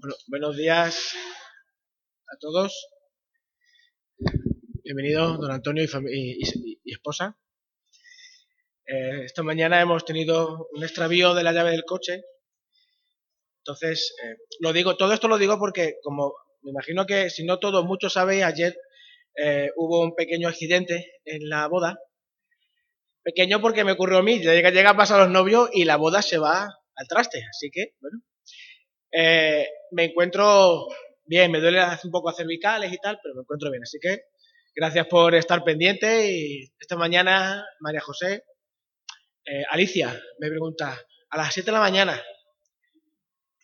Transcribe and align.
Bueno, 0.00 0.14
buenos 0.28 0.56
días 0.56 1.12
a 2.32 2.36
todos. 2.38 2.88
Bienvenido, 4.84 5.38
don 5.38 5.50
Antonio 5.50 5.82
y, 5.82 6.92
esposa. 6.92 7.36
Eh, 8.86 9.24
esta 9.24 9.42
mañana 9.42 9.80
hemos 9.80 10.04
tenido 10.04 10.68
un 10.70 10.84
extravío 10.84 11.34
de 11.34 11.42
la 11.42 11.52
llave 11.52 11.72
del 11.72 11.82
coche. 11.82 12.22
Entonces, 13.64 14.14
eh, 14.22 14.36
lo 14.60 14.72
digo, 14.72 14.96
todo 14.96 15.12
esto 15.12 15.26
lo 15.26 15.36
digo 15.36 15.58
porque, 15.58 15.96
como 16.04 16.32
me 16.62 16.70
imagino 16.70 17.04
que 17.04 17.28
si 17.28 17.44
no 17.44 17.58
todos, 17.58 17.84
muchos 17.84 18.12
sabéis, 18.12 18.44
ayer 18.44 18.78
eh, 19.34 19.70
hubo 19.74 20.00
un 20.00 20.14
pequeño 20.14 20.46
accidente 20.46 21.14
en 21.24 21.48
la 21.48 21.66
boda. 21.66 21.98
Pequeño 23.24 23.60
porque 23.60 23.82
me 23.82 23.92
ocurrió 23.92 24.18
a 24.18 24.22
mí, 24.22 24.38
llega, 24.38 24.70
llega 24.70 24.90
a 24.90 24.96
pasar 24.96 25.18
los 25.18 25.30
novios 25.30 25.70
y 25.72 25.86
la 25.86 25.96
boda 25.96 26.22
se 26.22 26.38
va 26.38 26.68
al 26.94 27.08
traste. 27.08 27.44
Así 27.50 27.68
que, 27.72 27.96
bueno, 28.00 28.20
eh, 29.12 29.68
me 29.92 30.06
encuentro 30.06 30.86
bien, 31.24 31.50
me 31.50 31.60
duele 31.60 31.82
un 32.04 32.10
poco 32.10 32.32
cervicales 32.32 32.92
y 32.92 32.98
tal, 32.98 33.18
pero 33.22 33.34
me 33.34 33.42
encuentro 33.42 33.70
bien. 33.70 33.82
Así 33.82 33.98
que 34.00 34.22
gracias 34.74 35.06
por 35.06 35.34
estar 35.34 35.62
pendiente 35.64 36.30
y 36.30 36.72
esta 36.78 36.96
mañana, 36.96 37.64
María 37.80 38.00
José, 38.00 38.44
eh, 39.44 39.64
Alicia 39.70 40.20
me 40.38 40.48
pregunta, 40.48 40.98
a 41.30 41.36
las 41.36 41.52
7 41.52 41.66
de 41.66 41.72
la 41.72 41.80
mañana, 41.80 42.22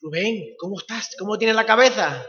Rubén, 0.00 0.54
¿cómo 0.58 0.78
estás? 0.78 1.16
¿Cómo 1.18 1.38
tienes 1.38 1.56
la 1.56 1.64
cabeza? 1.64 2.26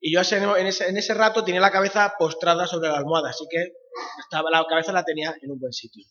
Y 0.00 0.14
yo 0.14 0.20
en 0.34 0.66
ese, 0.66 0.88
en 0.88 0.96
ese 0.96 1.14
rato 1.14 1.44
tenía 1.44 1.60
la 1.60 1.70
cabeza 1.70 2.14
postrada 2.18 2.66
sobre 2.66 2.88
la 2.88 2.98
almohada, 2.98 3.30
así 3.30 3.44
que 3.50 3.72
estaba, 4.22 4.50
la 4.50 4.64
cabeza 4.66 4.92
la 4.92 5.04
tenía 5.04 5.34
en 5.40 5.50
un 5.50 5.58
buen 5.58 5.72
sitio. 5.72 6.06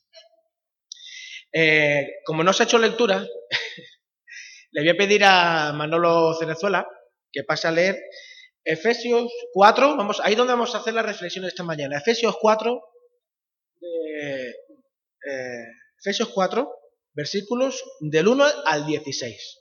Eh, 1.52 2.08
como 2.26 2.44
no 2.44 2.54
se 2.54 2.64
ha 2.64 2.66
hecho 2.66 2.78
lectura, 2.78 3.26
Le 4.72 4.82
voy 4.82 4.90
a 4.90 4.96
pedir 4.96 5.24
a 5.24 5.74
Manolo 5.74 6.34
Cenezuela 6.34 6.88
que 7.32 7.44
pase 7.44 7.68
a 7.68 7.72
leer 7.72 7.98
Efesios 8.64 9.32
4, 9.54 9.96
vamos, 9.98 10.20
ahí 10.24 10.36
donde 10.36 10.54
vamos 10.54 10.76
a 10.76 10.80
hacer 10.80 10.94
la 10.94 11.02
reflexión 11.02 11.46
esta 11.46 11.64
mañana. 11.64 11.98
Efesios 11.98 12.36
4, 12.40 12.82
eh, 13.82 14.54
Efesios 16.00 16.30
4, 16.30 16.70
versículos 17.14 17.84
del 18.00 18.28
1 18.28 18.46
al 18.66 18.86
16. 18.86 19.60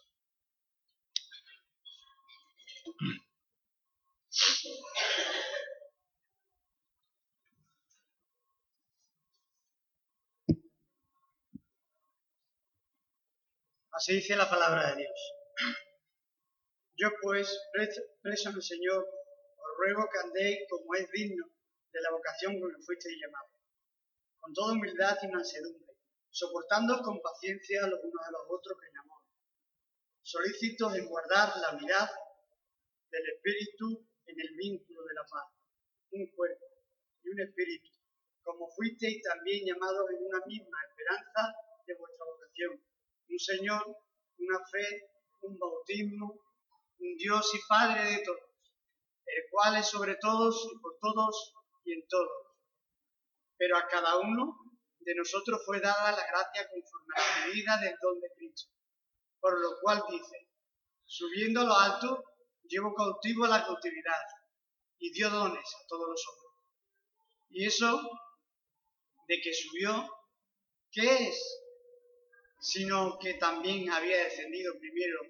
Así 13.99 14.15
dice 14.15 14.37
la 14.37 14.49
palabra 14.49 14.95
de 14.95 15.03
Dios. 15.03 15.19
Yo 16.95 17.09
pues, 17.21 17.51
preso 17.73 18.01
en 18.23 18.55
el 18.55 18.63
Señor, 18.63 19.03
os 19.03 19.71
ruego 19.77 20.07
que 20.07 20.21
andéis 20.23 20.59
como 20.71 20.95
es 20.95 21.11
digno 21.11 21.45
de 21.91 22.01
la 22.03 22.13
vocación 22.13 22.61
con 22.61 22.71
que 22.71 22.83
fuisteis 22.87 23.19
llamados, 23.19 23.59
con 24.39 24.55
toda 24.55 24.75
humildad 24.75 25.19
y 25.21 25.27
mansedumbre, 25.35 25.99
soportando 26.31 27.03
con 27.03 27.21
paciencia 27.21 27.89
los 27.89 27.99
unos 27.99 28.23
a 28.25 28.31
los 28.31 28.43
otros 28.49 28.79
en 28.89 28.99
amor, 28.99 29.21
solícitos 30.23 30.95
en 30.95 31.09
guardar 31.09 31.59
la 31.59 31.75
unidad 31.75 32.09
del 33.11 33.27
Espíritu 33.35 34.07
en 34.27 34.39
el 34.39 34.55
vínculo 34.55 35.03
de 35.07 35.15
la 35.15 35.27
paz, 35.27 35.51
un 36.13 36.25
cuerpo 36.37 36.67
y 37.25 37.31
un 37.31 37.41
espíritu, 37.41 37.91
como 38.45 38.71
fuisteis 38.77 39.21
también 39.23 39.67
llamados 39.67 40.09
en 40.15 40.23
una 40.23 40.39
misma 40.47 40.79
esperanza 40.87 41.51
de 41.85 41.95
vuestra 41.97 42.27
vocación 42.27 42.89
un 43.29 43.39
Señor, 43.39 43.85
una 44.39 44.59
fe, 44.71 45.11
un 45.43 45.59
bautismo, 45.59 46.41
un 46.99 47.17
Dios 47.17 47.51
y 47.55 47.59
Padre 47.69 48.13
de 48.13 48.25
todos, 48.25 48.41
el 49.27 49.43
cual 49.51 49.77
es 49.77 49.87
sobre 49.87 50.17
todos 50.17 50.69
y 50.73 50.79
por 50.81 50.97
todos 51.01 51.55
y 51.85 51.93
en 51.93 52.07
todos. 52.09 52.47
Pero 53.57 53.77
a 53.77 53.87
cada 53.87 54.19
uno 54.19 54.57
de 55.01 55.15
nosotros 55.15 55.63
fue 55.65 55.81
dada 55.81 56.13
la 56.13 56.27
gracia 56.27 56.69
conforme 56.69 57.15
a 57.17 57.21
la 57.21 57.47
medida 57.47 57.79
del 57.81 57.95
don 58.01 58.21
de 58.21 58.29
Cristo. 58.37 58.71
Por 59.41 59.61
lo 59.61 59.79
cual 59.81 60.03
dice, 60.11 60.49
subiendo 61.05 61.61
a 61.61 61.65
lo 61.65 61.75
alto, 61.75 62.25
llevo 62.65 62.95
cautivo 62.95 63.45
a 63.45 63.49
la 63.49 63.65
cautividad 63.65 64.23
y 64.99 65.13
dio 65.13 65.31
dones 65.31 65.65
a 65.65 65.87
todos 65.87 66.09
los 66.09 66.25
hombres. 66.29 66.49
Y 67.51 67.67
eso 67.67 68.01
de 69.29 69.41
que 69.41 69.53
subió, 69.55 70.09
¿qué 70.91 71.29
es? 71.29 71.68
Sino 72.61 73.19
que 73.19 73.35
también 73.35 73.91
había 73.91 74.25
descendido 74.25 74.79
primero 74.79 75.21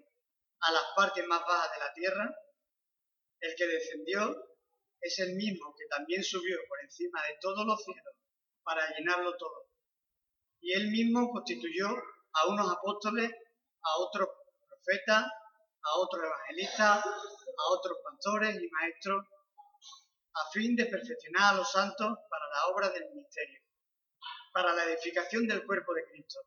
a 0.60 0.72
las 0.72 0.84
partes 0.96 1.26
más 1.26 1.40
bajas 1.40 1.70
de 1.72 1.78
la 1.78 1.92
tierra, 1.92 2.34
el 3.40 3.54
que 3.54 3.66
descendió 3.66 4.56
es 5.00 5.18
el 5.20 5.34
mismo 5.36 5.74
que 5.76 5.86
también 5.86 6.24
subió 6.24 6.58
por 6.68 6.80
encima 6.82 7.22
de 7.24 7.36
todos 7.40 7.64
los 7.66 7.82
cielos 7.82 8.14
para 8.64 8.88
llenarlo 8.96 9.36
todo. 9.36 9.68
Y 10.60 10.72
él 10.72 10.88
mismo 10.88 11.30
constituyó 11.30 11.86
a 12.32 12.48
unos 12.48 12.72
apóstoles, 12.72 13.30
a 13.30 13.98
otros 13.98 14.28
profetas, 14.66 15.24
a 15.24 15.98
otros 15.98 16.24
evangelistas, 16.24 17.04
a 17.04 17.70
otros 17.70 17.98
pastores 18.02 18.60
y 18.60 18.68
maestros, 18.68 19.24
a 20.34 20.50
fin 20.52 20.74
de 20.74 20.86
perfeccionar 20.86 21.54
a 21.54 21.56
los 21.58 21.70
santos 21.70 22.18
para 22.28 22.48
la 22.48 22.66
obra 22.74 22.90
del 22.90 23.08
ministerio, 23.10 23.60
para 24.52 24.72
la 24.72 24.84
edificación 24.84 25.46
del 25.46 25.64
cuerpo 25.64 25.94
de 25.94 26.04
Cristo 26.06 26.40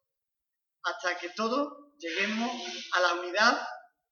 hasta 0.83 1.17
que 1.19 1.29
todos 1.29 1.95
lleguemos 1.97 2.51
a 2.93 2.99
la 2.99 3.13
unidad 3.21 3.61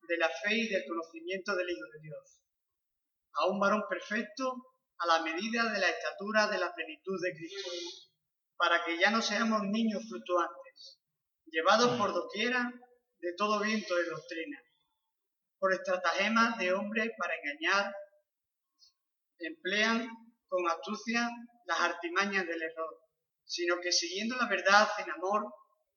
de 0.08 0.18
la 0.18 0.30
fe 0.30 0.56
y 0.56 0.68
del 0.68 0.86
conocimiento 0.88 1.56
del 1.56 1.70
Hijo 1.70 1.86
de 1.94 2.00
Dios, 2.02 2.42
a 3.34 3.46
un 3.48 3.60
varón 3.60 3.84
perfecto 3.90 4.70
a 4.98 5.08
la 5.08 5.22
medida 5.24 5.72
de 5.72 5.80
la 5.80 5.90
estatura 5.90 6.48
de 6.48 6.58
la 6.58 6.74
plenitud 6.74 7.20
de 7.22 7.34
Cristo, 7.34 7.70
para 8.58 8.84
que 8.84 8.98
ya 9.00 9.12
no 9.12 9.22
seamos 9.22 9.62
niños 9.64 10.04
fluctuantes, 10.10 11.00
llevados 11.46 11.98
por 11.98 12.14
doquiera 12.14 12.72
de 13.20 13.34
todo 13.38 13.62
viento 13.62 13.96
de 13.96 14.06
doctrina, 14.06 14.62
por 15.58 15.74
estratagemas 15.74 16.58
de 16.58 16.74
hombres 16.74 17.12
para 17.18 17.34
engañar, 17.36 17.94
emplean 19.40 20.10
con 20.48 20.68
astucia 20.68 21.30
las 21.66 21.80
artimañas 21.80 22.46
del 22.46 22.62
error, 22.62 23.00
sino 23.46 23.80
que 23.80 23.92
siguiendo 23.92 24.36
la 24.36 24.48
verdad 24.48 24.90
en 25.00 25.12
amor, 25.12 25.54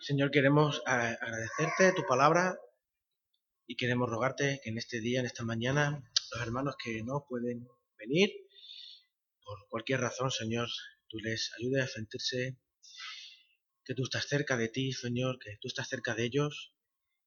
Señor, 0.00 0.30
queremos 0.30 0.78
eh, 0.86 1.16
agradecerte 1.20 1.92
tu 1.92 2.06
palabra 2.06 2.58
y 3.66 3.76
queremos 3.76 4.08
rogarte 4.08 4.60
que 4.62 4.70
en 4.70 4.78
este 4.78 5.00
día, 5.00 5.20
en 5.20 5.26
esta 5.26 5.44
mañana, 5.44 6.02
los 6.32 6.40
hermanos 6.40 6.76
que 6.82 7.02
no 7.02 7.26
pueden 7.28 7.68
venir, 7.98 8.30
por 9.44 9.68
cualquier 9.68 10.00
razón, 10.00 10.30
Señor, 10.30 10.68
tú 11.08 11.18
les 11.18 11.52
ayudes 11.58 11.84
a 11.84 11.88
sentirse 11.88 12.58
que 13.84 13.94
tú 13.94 14.04
estás 14.04 14.26
cerca 14.26 14.56
de 14.56 14.68
ti, 14.68 14.92
Señor, 14.92 15.38
que 15.38 15.56
tú 15.60 15.68
estás 15.68 15.88
cerca 15.88 16.14
de 16.14 16.24
ellos, 16.24 16.72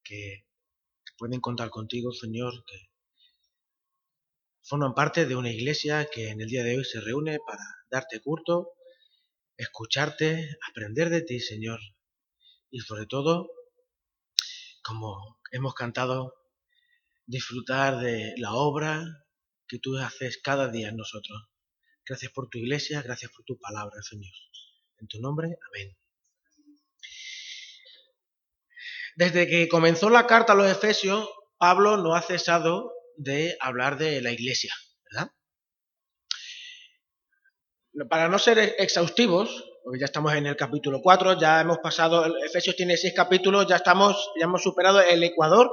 que 0.04 0.46
pueden 1.18 1.40
contar 1.40 1.70
contigo, 1.70 2.12
Señor, 2.14 2.64
que 2.66 2.90
forman 4.64 4.94
parte 4.94 5.26
de 5.26 5.36
una 5.36 5.52
iglesia 5.52 6.08
que 6.12 6.30
en 6.30 6.42
el 6.42 6.48
día 6.48 6.64
de 6.64 6.78
hoy 6.78 6.86
se 6.86 7.02
reúne 7.02 7.40
para 7.46 7.64
darte 7.90 8.22
culto, 8.22 8.74
escucharte, 9.58 10.58
aprender 10.70 11.10
de 11.10 11.22
ti, 11.22 11.40
Señor, 11.40 11.80
y 12.72 12.80
sobre 12.80 13.06
todo, 13.06 13.52
como 14.84 15.40
hemos 15.52 15.76
cantado, 15.76 16.34
disfrutar 17.26 18.00
de 18.00 18.34
la 18.38 18.54
obra 18.54 19.06
que 19.68 19.80
tú 19.80 19.98
haces 19.98 20.40
cada 20.42 20.70
día 20.70 20.90
en 20.90 20.98
nosotros. 20.98 21.50
Gracias 22.06 22.32
por 22.32 22.50
tu 22.50 22.58
iglesia, 22.58 23.02
gracias 23.02 23.32
por 23.32 23.46
tu 23.46 23.60
palabra, 23.60 24.02
Señor. 24.02 24.32
En 25.00 25.08
tu 25.08 25.20
nombre, 25.20 25.58
amén. 25.70 25.98
Desde 29.16 29.48
que 29.48 29.68
comenzó 29.68 30.10
la 30.10 30.26
carta 30.26 30.54
a 30.54 30.56
los 30.56 30.72
Efesios, 30.72 31.30
Pablo 31.58 31.98
no 31.98 32.16
ha 32.16 32.22
cesado 32.22 32.94
de 33.18 33.58
hablar 33.60 33.98
de 33.98 34.22
la 34.22 34.32
iglesia, 34.32 34.74
¿verdad? 35.12 35.32
Para 38.10 38.30
no 38.30 38.40
ser 38.40 38.58
exhaustivos, 38.80 39.71
ya 40.00 40.06
estamos 40.06 40.34
en 40.34 40.46
el 40.46 40.56
capítulo 40.56 41.02
4, 41.02 41.40
ya 41.40 41.62
hemos 41.62 41.80
pasado, 41.80 42.26
Efesios 42.46 42.76
tiene 42.76 42.98
seis 42.98 43.14
capítulos, 43.16 43.68
ya 43.68 43.78
estamos, 43.78 44.32
ya 44.40 44.46
hemos 44.46 44.62
superado 44.62 45.02
el 45.02 45.24
ecuador 45.24 45.72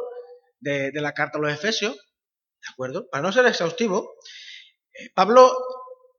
de, 0.61 0.91
la 0.95 1.13
carta 1.13 1.39
a 1.39 1.41
los 1.41 1.53
Efesios, 1.53 1.95
¿de 1.95 2.73
acuerdo? 2.73 3.09
Para 3.11 3.23
no 3.23 3.33
ser 3.33 3.47
exhaustivo, 3.47 4.15
eh, 4.93 5.11
Pablo 5.15 5.57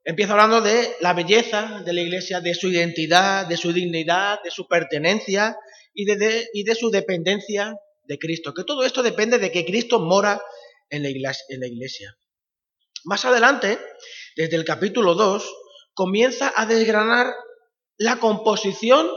empieza 0.04 0.34
hablando 0.34 0.62
de 0.62 0.96
la 1.02 1.14
belleza 1.14 1.82
de 1.86 1.94
la 1.94 2.02
iglesia, 2.02 2.42
de 2.42 2.54
su 2.54 2.70
identidad, 2.70 3.48
de 3.48 3.58
su 3.58 3.74
dignidad, 3.74 4.42
de 4.44 4.52
su 4.52 4.68
pertenencia 4.68 5.58
y 5.94 6.06
de, 6.06 6.48
y 6.54 6.64
de 6.64 6.76
su 6.76 6.90
dependencia 6.90 7.76
de 8.04 8.18
Cristo, 8.18 8.54
que 8.54 8.64
todo 8.64 8.86
esto 8.86 9.04
depende 9.04 9.40
de 9.40 9.52
que 9.52 9.66
Cristo 9.66 10.00
mora 10.00 10.42
en 10.90 11.04
la 11.04 11.10
iglesia. 11.68 12.18
Más 13.04 13.24
adelante, 13.26 13.78
desde 14.36 14.56
el 14.56 14.66
capítulo 14.66 15.14
2, 15.14 15.56
comienza 15.94 16.52
a 16.56 16.66
desgranar 16.66 17.34
la 18.00 18.20
composición, 18.20 19.12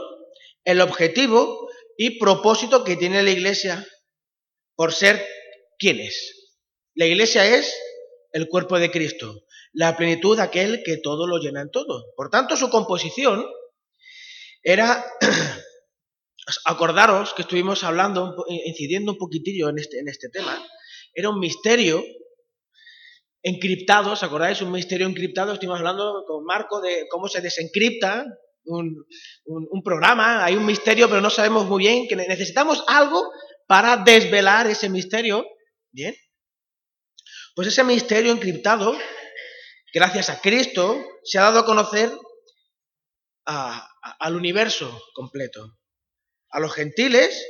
el 0.65 0.81
objetivo 0.81 1.69
y 1.97 2.19
propósito 2.19 2.83
que 2.83 2.97
tiene 2.97 3.23
la 3.23 3.31
iglesia 3.31 3.87
por 4.75 4.93
ser 4.93 5.25
quien 5.79 6.01
es. 6.01 6.51
La 6.93 7.05
iglesia 7.05 7.45
es 7.45 7.73
el 8.33 8.49
cuerpo 8.49 8.77
de 8.77 8.91
Cristo, 8.91 9.45
la 9.71 9.95
plenitud 9.95 10.35
de 10.35 10.43
aquel 10.43 10.83
que 10.83 10.97
todo 10.97 11.27
lo 11.27 11.37
llena 11.37 11.61
en 11.61 11.71
todo. 11.71 12.13
Por 12.17 12.29
tanto, 12.29 12.57
su 12.57 12.69
composición 12.69 13.47
era, 14.61 15.05
acordaros 16.65 17.33
que 17.33 17.43
estuvimos 17.43 17.85
hablando, 17.85 18.35
incidiendo 18.49 19.13
un 19.13 19.17
poquitillo 19.17 19.69
en 19.69 19.79
este, 19.79 19.99
en 19.99 20.09
este 20.09 20.27
tema, 20.27 20.61
era 21.13 21.29
un 21.29 21.39
misterio 21.39 22.03
encriptado, 23.41 24.11
¿os 24.11 24.23
acordáis? 24.23 24.61
Un 24.61 24.71
misterio 24.71 25.07
encriptado, 25.07 25.53
estuvimos 25.53 25.79
hablando 25.79 26.25
con 26.27 26.43
Marco 26.43 26.81
de 26.81 27.07
cómo 27.09 27.29
se 27.29 27.39
desencripta 27.39 28.25
un, 28.65 29.05
un, 29.45 29.83
programa, 29.83 30.43
hay 30.43 30.55
un 30.55 30.65
misterio, 30.65 31.07
pero 31.09 31.21
no 31.21 31.29
sabemos 31.29 31.65
muy 31.65 31.83
bien, 31.83 32.07
que 32.07 32.15
necesitamos 32.15 32.83
algo 32.87 33.31
para 33.67 33.97
desvelar 33.97 34.67
ese 34.67 34.89
misterio. 34.89 35.45
Bien. 35.91 36.15
Pues 37.55 37.67
ese 37.67 37.83
misterio 37.83 38.31
encriptado, 38.31 38.97
gracias 39.93 40.29
a 40.29 40.41
Cristo, 40.41 41.03
se 41.23 41.37
ha 41.37 41.43
dado 41.43 41.59
a 41.59 41.65
conocer 41.65 42.11
al 43.45 44.35
universo 44.35 45.01
completo. 45.13 45.77
A 46.49 46.59
los 46.59 46.73
gentiles, 46.73 47.45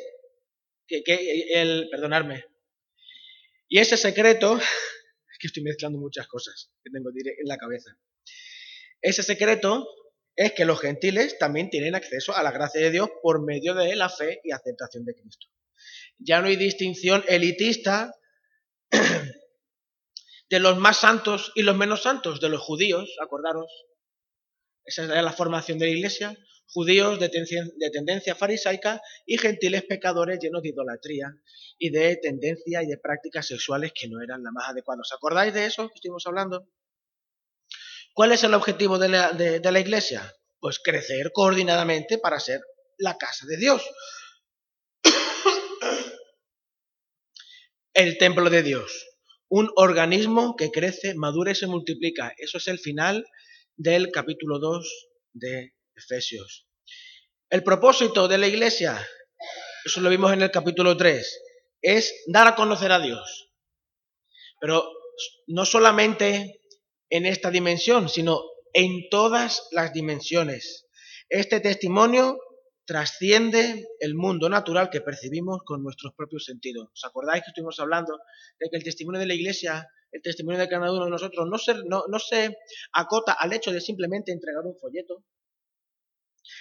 que, 0.88 1.04
que 1.04 1.62
el, 1.62 1.90
perdonadme, 1.90 2.46
y 3.74 3.80
ese 3.80 3.98
secreto, 3.98 4.58
es 5.32 5.38
que 5.40 5.48
estoy 5.48 5.64
mezclando 5.64 5.98
muchas 5.98 6.28
cosas 6.28 6.72
que 6.84 6.92
tengo 6.92 7.10
en 7.10 7.48
la 7.48 7.58
cabeza. 7.58 7.98
Ese 9.02 9.24
secreto 9.24 9.88
es 10.36 10.54
que 10.54 10.66
los 10.66 10.80
gentiles 10.80 11.38
también 11.38 11.70
tienen 11.70 11.96
acceso 11.96 12.36
a 12.36 12.44
la 12.44 12.52
gracia 12.52 12.82
de 12.82 12.92
Dios 12.92 13.10
por 13.22 13.44
medio 13.44 13.74
de 13.76 13.96
la 13.96 14.10
fe 14.10 14.42
y 14.44 14.52
aceptación 14.52 15.06
de 15.06 15.16
Cristo. 15.16 15.48
Ya 16.18 16.42
no 16.42 16.48
hay 16.48 16.56
distinción 16.56 17.24
elitista 17.28 18.16
de 20.50 20.60
los 20.60 20.78
más 20.78 20.98
santos 20.98 21.52
y 21.56 21.64
los 21.64 21.76
menos 21.76 22.04
santos, 22.04 22.40
de 22.40 22.50
los 22.50 22.62
judíos, 22.62 23.16
acordaros. 23.22 23.72
Esa 24.86 25.04
es 25.04 25.24
la 25.24 25.32
formación 25.32 25.80
de 25.80 25.86
la 25.86 25.92
iglesia. 25.92 26.38
Judíos 26.68 27.20
de, 27.20 27.30
tendencia 27.30 28.36
farisaica 28.36 29.02
y 29.26 29.38
gentiles 29.38 29.84
pecadores 29.84 30.40
llenos 30.40 30.64
de 30.64 30.70
idolatría 30.70 31.28
y 31.78 31.92
de 31.92 32.16
tendencia 32.18 32.82
y 32.82 32.88
de 32.88 32.98
prácticas 32.98 33.46
sexuales 33.46 33.92
que 33.94 34.08
no 34.08 34.22
eran 34.22 34.42
las 34.42 34.54
más 34.54 34.70
adecuadas. 34.70 35.12
¿Os 35.12 35.14
acordáis 35.14 35.54
de 35.54 35.66
eso 35.66 35.88
que 35.90 35.96
estuvimos 35.96 36.26
hablando? 36.26 36.68
¿Cuál 38.14 38.32
es 38.32 38.44
el 38.44 38.54
objetivo 38.54 39.00
de 39.00 39.10
la, 39.10 39.80
iglesia? 39.80 40.32
Pues 40.60 40.80
crecer 40.80 41.32
coordinadamente 41.34 42.20
para 42.20 42.40
ser 42.40 42.62
la 43.00 43.18
casa 43.18 43.48
de 43.48 43.58
Dios. 43.58 43.84
el 47.96 48.18
templo 48.20 48.52
de 48.52 48.62
Dios. 48.62 49.08
Un 49.50 49.72
organismo 49.76 50.56
que 50.56 50.70
crece, 50.70 51.16
madura 51.16 51.52
y 51.52 51.56
se 51.56 51.66
multiplica. 51.66 52.34
Eso 52.38 52.60
es 52.60 52.68
el 52.68 52.78
final 52.78 53.26
del 53.76 54.12
capítulo 54.12 54.60
2 54.60 55.10
de 55.34 55.74
Efesios. 55.96 56.68
El 57.50 57.64
propósito 57.64 58.28
de 58.28 58.38
la 58.38 58.48
iglesia, 58.48 59.08
eso 59.86 60.02
lo 60.02 60.10
vimos 60.10 60.32
en 60.34 60.44
el 60.44 60.52
capítulo 60.52 60.96
3, 60.96 61.42
es 61.82 62.24
dar 62.28 62.48
a 62.48 62.56
conocer 62.56 62.92
a 62.92 63.00
Dios. 63.00 63.52
Pero 64.60 64.88
no 65.48 65.66
solamente 65.66 66.63
en 67.14 67.28
esta 67.28 67.52
dimensión, 67.52 68.10
sino 68.10 68.42
en 68.74 69.08
todas 69.12 69.68
las 69.70 69.94
dimensiones. 69.94 70.88
Este 71.30 71.60
testimonio 71.60 72.40
trasciende 72.86 73.88
el 74.00 74.16
mundo 74.16 74.50
natural 74.50 74.90
que 74.90 75.00
percibimos 75.00 75.62
con 75.64 75.84
nuestros 75.84 76.16
propios 76.16 76.46
sentidos. 76.46 76.90
¿Os 76.92 77.06
acordáis 77.06 77.44
que 77.44 77.52
estuvimos 77.52 77.80
hablando 77.80 78.18
de 78.60 78.68
que 78.68 78.78
el 78.78 78.84
testimonio 78.84 79.20
de 79.20 79.28
la 79.28 79.36
Iglesia, 79.36 79.88
el 80.12 80.24
testimonio 80.24 80.60
de 80.60 80.68
cada 80.68 80.92
uno 80.92 81.06
de 81.06 81.12
nosotros, 81.12 81.48
no 81.48 81.60
se, 81.60 81.76
no, 81.86 82.06
no 82.10 82.18
se 82.18 82.58
acota 82.94 83.34
al 83.34 83.54
hecho 83.54 83.72
de 83.72 83.80
simplemente 83.80 84.32
entregar 84.32 84.64
un 84.66 84.76
folleto? 84.80 85.24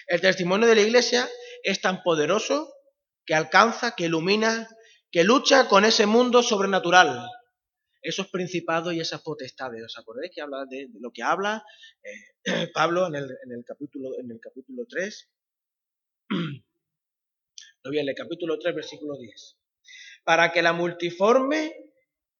El 0.07 0.21
testimonio 0.21 0.69
de 0.69 0.75
la 0.75 0.83
Iglesia 0.83 1.27
es 1.63 1.81
tan 1.81 2.03
poderoso 2.03 2.71
que 3.25 3.35
alcanza, 3.35 3.95
que 3.97 4.05
ilumina, 4.05 4.69
que 5.11 5.25
lucha 5.25 5.67
con 5.67 5.87
ese 5.87 6.05
mundo 6.05 6.43
sobrenatural, 6.43 7.27
esos 8.03 8.29
principados 8.29 8.93
y 8.93 9.01
esas 9.01 9.23
potestades. 9.23 9.85
¿Os 9.85 9.99
acordáis 9.99 10.33
que 10.35 10.43
habla 10.43 10.67
de, 10.69 10.89
lo 11.01 11.11
que 11.13 11.23
habla 11.23 11.65
eh, 12.03 12.69
Pablo 12.75 13.07
en 13.07 13.15
el, 13.15 13.25
en, 13.25 13.53
el 13.53 13.65
capítulo, 13.65 14.19
en 14.19 14.31
el 14.31 14.41
capítulo 14.41 14.85
3? 14.89 15.31
Lo 17.85 17.91
bien, 17.91 18.09
el 18.09 18.15
capítulo 18.15 18.59
3, 18.59 18.75
versículo 18.75 19.17
10. 19.17 19.57
Para 20.25 20.53
que 20.53 20.63
la 20.63 20.73
multiforme 20.73 21.75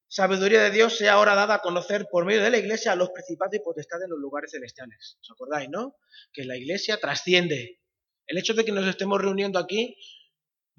sabiduría 0.07 0.61
de 0.61 0.71
Dios 0.71 0.95
sea 0.95 1.13
ahora 1.13 1.33
dada 1.35 1.55
a 1.55 1.61
conocer 1.61 2.07
por 2.11 2.25
medio 2.25 2.43
de 2.43 2.51
la 2.51 2.59
iglesia 2.59 2.91
a 2.91 2.95
los 2.95 3.09
principados 3.09 3.55
y 3.55 3.59
potestades 3.59 4.05
en 4.05 4.11
los 4.11 4.19
lugares 4.19 4.51
celestiales. 4.51 5.17
¿Os 5.21 5.31
acordáis, 5.31 5.69
no? 5.69 5.95
Que 6.31 6.45
la 6.45 6.55
iglesia 6.55 6.97
trasciende. 6.97 7.79
El 8.27 8.37
hecho 8.37 8.53
de 8.53 8.63
que 8.63 8.71
nos 8.71 8.87
estemos 8.87 9.19
reuniendo 9.19 9.59
aquí 9.59 9.97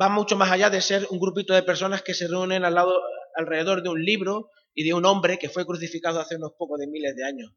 va 0.00 0.08
mucho 0.08 0.36
más 0.36 0.50
allá 0.50 0.70
de 0.70 0.80
ser 0.80 1.06
un 1.10 1.18
grupito 1.18 1.52
de 1.52 1.62
personas 1.62 2.02
que 2.02 2.14
se 2.14 2.28
reúnen 2.28 2.64
al 2.64 2.74
lado, 2.74 2.94
alrededor 3.34 3.82
de 3.82 3.88
un 3.90 4.04
libro 4.04 4.50
y 4.74 4.84
de 4.84 4.94
un 4.94 5.06
hombre 5.06 5.38
que 5.38 5.48
fue 5.48 5.64
crucificado 5.64 6.20
hace 6.20 6.36
unos 6.36 6.52
pocos 6.58 6.78
miles 6.88 7.14
de 7.14 7.24
años. 7.24 7.52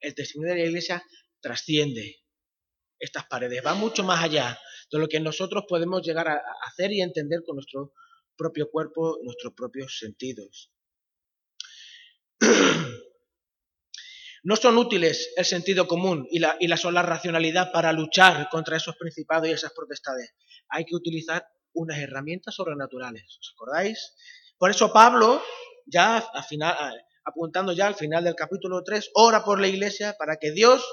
El 0.00 0.14
testimonio 0.14 0.54
de 0.54 0.60
la 0.60 0.66
iglesia 0.66 1.04
trasciende 1.40 2.22
estas 2.98 3.26
paredes, 3.26 3.62
va 3.64 3.74
mucho 3.74 4.04
más 4.04 4.22
allá 4.22 4.58
de 4.90 4.98
lo 4.98 5.08
que 5.08 5.20
nosotros 5.20 5.64
podemos 5.68 6.02
llegar 6.02 6.28
a 6.28 6.40
hacer 6.66 6.92
y 6.92 7.00
entender 7.00 7.42
con 7.44 7.56
nuestro 7.56 7.92
propio 8.36 8.70
cuerpo, 8.70 9.18
nuestros 9.22 9.54
propios 9.54 9.98
sentidos. 9.98 10.72
No 14.44 14.56
son 14.56 14.76
útiles 14.76 15.32
el 15.36 15.44
sentido 15.44 15.86
común 15.86 16.26
y 16.28 16.40
la, 16.40 16.56
y 16.58 16.66
la 16.66 16.76
sola 16.76 17.00
racionalidad 17.02 17.70
para 17.70 17.92
luchar 17.92 18.48
contra 18.50 18.76
esos 18.76 18.96
principados 18.96 19.46
y 19.48 19.52
esas 19.52 19.72
protestades. 19.72 20.34
Hay 20.68 20.84
que 20.84 20.96
utilizar 20.96 21.46
unas 21.74 21.98
herramientas 21.98 22.56
sobrenaturales. 22.56 23.38
¿Os 23.38 23.52
acordáis? 23.54 24.16
Por 24.58 24.70
eso 24.70 24.92
Pablo, 24.92 25.40
ya 25.86 26.24
apuntando 27.24 27.72
ya 27.72 27.86
al 27.86 27.94
final 27.94 28.24
del 28.24 28.34
capítulo 28.34 28.82
3, 28.82 29.10
ora 29.14 29.44
por 29.44 29.60
la 29.60 29.68
iglesia 29.68 30.16
para 30.18 30.36
que 30.36 30.52
Dios 30.52 30.84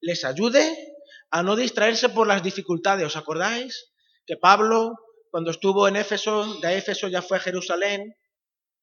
les 0.00 0.24
ayude 0.24 0.94
a 1.30 1.42
no 1.42 1.56
distraerse 1.56 2.08
por 2.08 2.26
las 2.26 2.42
dificultades. 2.42 3.06
¿Os 3.06 3.16
acordáis? 3.16 3.92
Que 4.26 4.36
Pablo, 4.36 4.94
cuando 5.30 5.50
estuvo 5.50 5.88
en 5.88 5.96
Éfeso, 5.96 6.58
de 6.60 6.78
Éfeso 6.78 7.08
ya 7.08 7.22
fue 7.22 7.38
a 7.38 7.40
Jerusalén. 7.40 8.14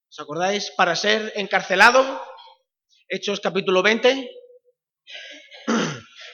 ¿Os 0.08 0.20
acordáis? 0.20 0.70
Para 0.76 0.96
ser 0.96 1.32
encarcelado. 1.36 2.20
Hechos 3.08 3.40
capítulo 3.40 3.82
20. 3.82 4.30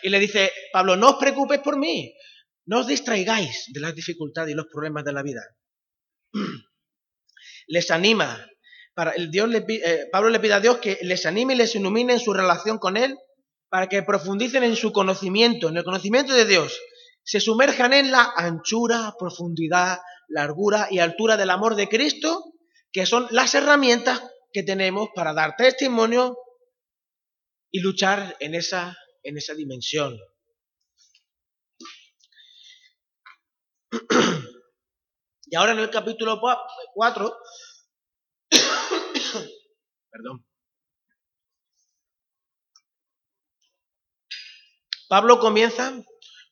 Y 0.02 0.09
le 0.09 0.19
dice, 0.19 0.52
Pablo, 0.73 0.97
no 0.97 1.11
os 1.11 1.17
preocupéis 1.17 1.61
por 1.62 1.79
mí. 1.79 2.12
No 2.67 2.81
os 2.81 2.87
distraigáis 2.87 3.67
de 3.73 3.81
las 3.81 3.95
dificultades 3.95 4.52
y 4.52 4.57
los 4.57 4.67
problemas 4.67 5.05
de 5.05 5.12
la 5.12 5.23
vida. 5.23 5.43
Les 7.69 7.91
anima. 7.91 8.49
El 9.14 9.30
Dios 9.30 9.49
eh, 9.54 10.08
Pablo 10.12 10.28
le 10.28 10.40
pide 10.40 10.54
a 10.54 10.61
Dios 10.61 10.78
que 10.78 10.99
les 11.02 11.25
anime 11.25 11.54
y 11.54 11.56
les 11.56 11.75
ilumine 11.75 12.14
en 12.14 12.20
su 12.20 12.32
relación 12.32 12.78
con 12.78 12.96
Él 12.96 13.16
para 13.70 13.88
que 13.88 14.02
profundicen 14.02 14.64
en 14.64 14.76
su 14.76 14.92
conocimiento, 14.92 15.68
en 15.68 15.78
el 15.78 15.84
conocimiento 15.84 16.34
de 16.34 16.44
Dios, 16.44 16.78
se 17.25 17.40
sumerjan 17.40 17.94
en 17.94 18.11
la 18.11 18.32
anchura, 18.37 19.14
profundidad, 19.18 19.99
largura 20.28 20.88
y 20.90 20.99
altura 20.99 21.38
del 21.38 21.50
amor 21.50 21.75
de 21.75 21.88
Cristo, 21.88 22.52
que 22.92 23.06
son 23.06 23.26
las 23.30 23.54
herramientas 23.54 24.22
que 24.52 24.62
tenemos 24.62 25.08
para 25.14 25.32
dar 25.32 25.56
testimonio 25.56 26.37
y 27.70 27.80
luchar 27.80 28.37
en 28.40 28.54
esa, 28.54 28.94
en 29.22 29.38
esa 29.38 29.54
dimensión. 29.54 30.18
Y 35.44 35.56
ahora 35.56 35.72
en 35.72 35.80
el 35.80 35.90
capítulo 35.90 36.40
4, 36.94 37.37
perdón, 40.11 40.44
Pablo 45.09 45.38
comienza 45.38 45.92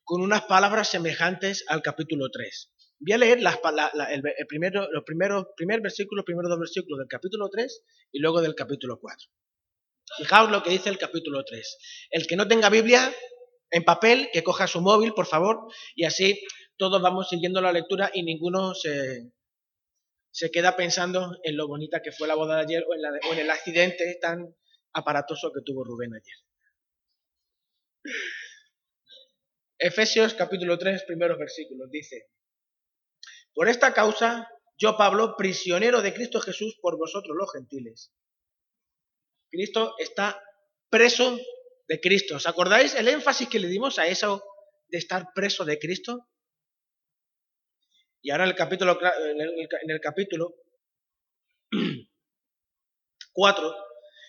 con 0.05 0.21
unas 0.21 0.43
palabras 0.43 0.91
semejantes 0.91 1.65
al 1.69 1.83
capítulo 1.83 2.29
3. 2.31 2.73
Voy 2.99 3.13
a 3.13 3.19
leer 3.19 3.39
el, 3.39 4.47
primero, 4.47 4.87
los 4.93 5.05
primeros, 5.05 5.47
primer 5.57 5.81
versículo, 5.81 6.25
primeros 6.25 6.51
dos 6.51 6.59
versículos 6.59 6.99
del 6.99 7.09
capítulo 7.09 7.49
3 7.49 7.83
y 8.13 8.21
luego 8.21 8.43
del 8.43 8.55
capítulo 8.55 8.99
4. 9.01 9.31
Fijaos 10.19 10.51
lo 10.51 10.63
que 10.63 10.71
dice 10.71 10.91
el 10.91 10.99
capítulo 10.99 11.43
3. 11.45 11.79
El 12.11 12.27
que 12.27 12.37
no 12.37 12.47
tenga 12.47 12.69
Biblia 12.69 13.15
en 13.71 13.85
papel, 13.85 14.29
que 14.33 14.43
coja 14.43 14.67
su 14.67 14.83
móvil, 14.83 15.15
por 15.15 15.27
favor, 15.27 15.61
y 15.95 16.05
así 16.05 16.39
todos 16.77 17.01
vamos 17.01 17.29
siguiendo 17.31 17.63
la 17.63 17.73
lectura 17.73 18.11
y 18.13 18.25
ninguno 18.25 18.75
se, 18.75 19.31
se 20.31 20.51
queda 20.51 20.77
pensando 20.77 21.39
en 21.43 21.57
lo 21.57 21.67
bonita 21.67 22.03
que 22.03 22.13
fue 22.13 22.29
la 22.29 22.35
boda 22.35 22.57
de 22.57 22.63
ayer 22.63 22.85
o 22.89 22.95
en, 22.95 23.33
en 23.33 23.39
el 23.39 23.51
accidente 23.51 24.19
tan 24.21 24.55
aparatoso 24.93 25.53
que 25.53 25.63
tuvo 25.65 25.85
Rubén 25.85 26.13
ayer. 26.15 26.37
Efesios 29.79 30.35
capítulo 30.35 30.79
3, 30.79 31.05
primeros 31.05 31.39
versículos, 31.39 31.91
dice, 31.91 32.29
por 33.55 33.69
esta 33.69 33.93
causa, 33.93 34.49
yo 34.79 34.97
Pablo, 34.97 35.37
prisionero 35.37 36.03
de 36.03 36.15
Cristo 36.15 36.41
Jesús 36.41 36.79
por 36.81 36.99
vosotros 36.99 37.37
los 37.37 37.53
gentiles. 37.53 38.13
Cristo 39.51 39.95
está 39.99 40.43
preso 40.89 41.39
de 41.89 42.01
Cristo. 42.01 42.37
¿Os 42.37 42.47
acordáis 42.47 42.95
el 42.95 43.09
énfasis 43.09 43.49
que 43.49 43.59
le 43.59 43.69
dimos 43.69 43.99
a 43.99 44.07
eso 44.07 44.45
de 44.89 44.99
estar 44.99 45.29
preso 45.35 45.65
de 45.65 45.79
Cristo? 45.79 46.30
Y 48.23 48.31
ahora 48.31 48.45
en 48.45 48.51
el 48.51 48.57
capítulo, 48.57 48.99
en 49.03 49.91
el, 49.91 50.01
capítulo 50.01 50.55
4 53.33 53.75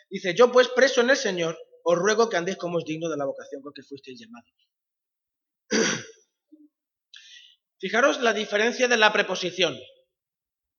dice, 0.09 0.33
yo 0.33 0.51
pues 0.51 0.69
preso 0.69 1.01
en 1.01 1.09
el 1.09 1.17
Señor, 1.17 1.57
os 1.83 1.97
ruego 1.97 2.29
que 2.29 2.37
andéis 2.37 2.57
como 2.57 2.79
es 2.79 2.85
digno 2.85 3.09
de 3.09 3.17
la 3.17 3.25
vocación 3.25 3.61
con 3.61 3.73
que 3.73 3.83
fuisteis 3.83 4.19
llamados. 4.19 4.51
Fijaros 7.79 8.21
la 8.21 8.33
diferencia 8.33 8.87
de 8.87 8.97
la 8.97 9.11
preposición. 9.11 9.77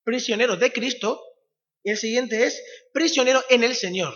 Prisionero 0.03 0.55
de 0.55 0.71
Cristo 0.71 1.21
y 1.83 1.91
el 1.91 1.97
siguiente 1.97 2.45
es 2.45 2.63
prisionero 2.93 3.43
en 3.49 3.63
el 3.63 3.75
Señor. 3.75 4.13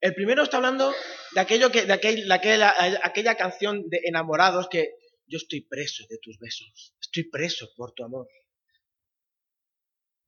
El 0.00 0.14
primero 0.14 0.42
está 0.42 0.58
hablando 0.58 0.92
de 1.34 1.40
aquello 1.40 1.70
que, 1.70 1.84
de 1.84 1.92
aquella, 1.92 2.74
aquella 3.02 3.36
canción 3.36 3.88
de 3.88 4.00
enamorados 4.04 4.68
que 4.68 4.94
yo 5.28 5.36
estoy 5.36 5.60
preso 5.60 6.04
de 6.08 6.18
tus 6.18 6.38
besos, 6.38 6.94
estoy 7.00 7.24
preso 7.24 7.68
por 7.76 7.92
tu 7.92 8.04
amor. 8.04 8.28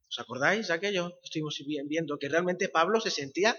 ¿Os 0.08 0.18
acordáis 0.18 0.70
aquello 0.70 1.10
que 1.20 1.26
estuvimos 1.26 1.56
viendo? 1.86 2.18
Que 2.18 2.28
realmente 2.28 2.68
Pablo 2.68 3.00
se 3.00 3.10
sentía, 3.10 3.56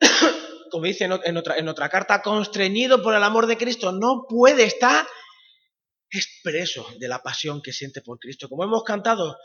como 0.70 0.84
dice 0.84 1.04
en 1.04 1.36
otra, 1.68 1.88
carta, 1.88 2.22
constreñido 2.22 3.02
por 3.02 3.14
el 3.14 3.22
amor 3.22 3.46
de 3.46 3.56
Cristo. 3.56 3.92
No 3.92 4.26
puede 4.28 4.64
estar 4.64 5.06
expreso 6.10 6.86
de 6.98 7.08
la 7.08 7.22
pasión 7.22 7.62
que 7.62 7.72
siente 7.72 8.02
por 8.02 8.18
Cristo. 8.18 8.48
Como 8.48 8.64
hemos 8.64 8.82
cantado, 8.82 9.38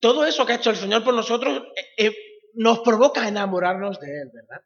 todo 0.00 0.24
eso 0.24 0.44
que 0.44 0.54
ha 0.54 0.56
hecho 0.56 0.70
el 0.70 0.76
Señor 0.76 1.04
por 1.04 1.14
nosotros 1.14 1.62
eh, 1.76 2.06
eh, 2.06 2.16
nos 2.54 2.80
provoca 2.80 3.28
enamorarnos 3.28 4.00
de 4.00 4.08
Él, 4.08 4.30
¿verdad? 4.34 4.64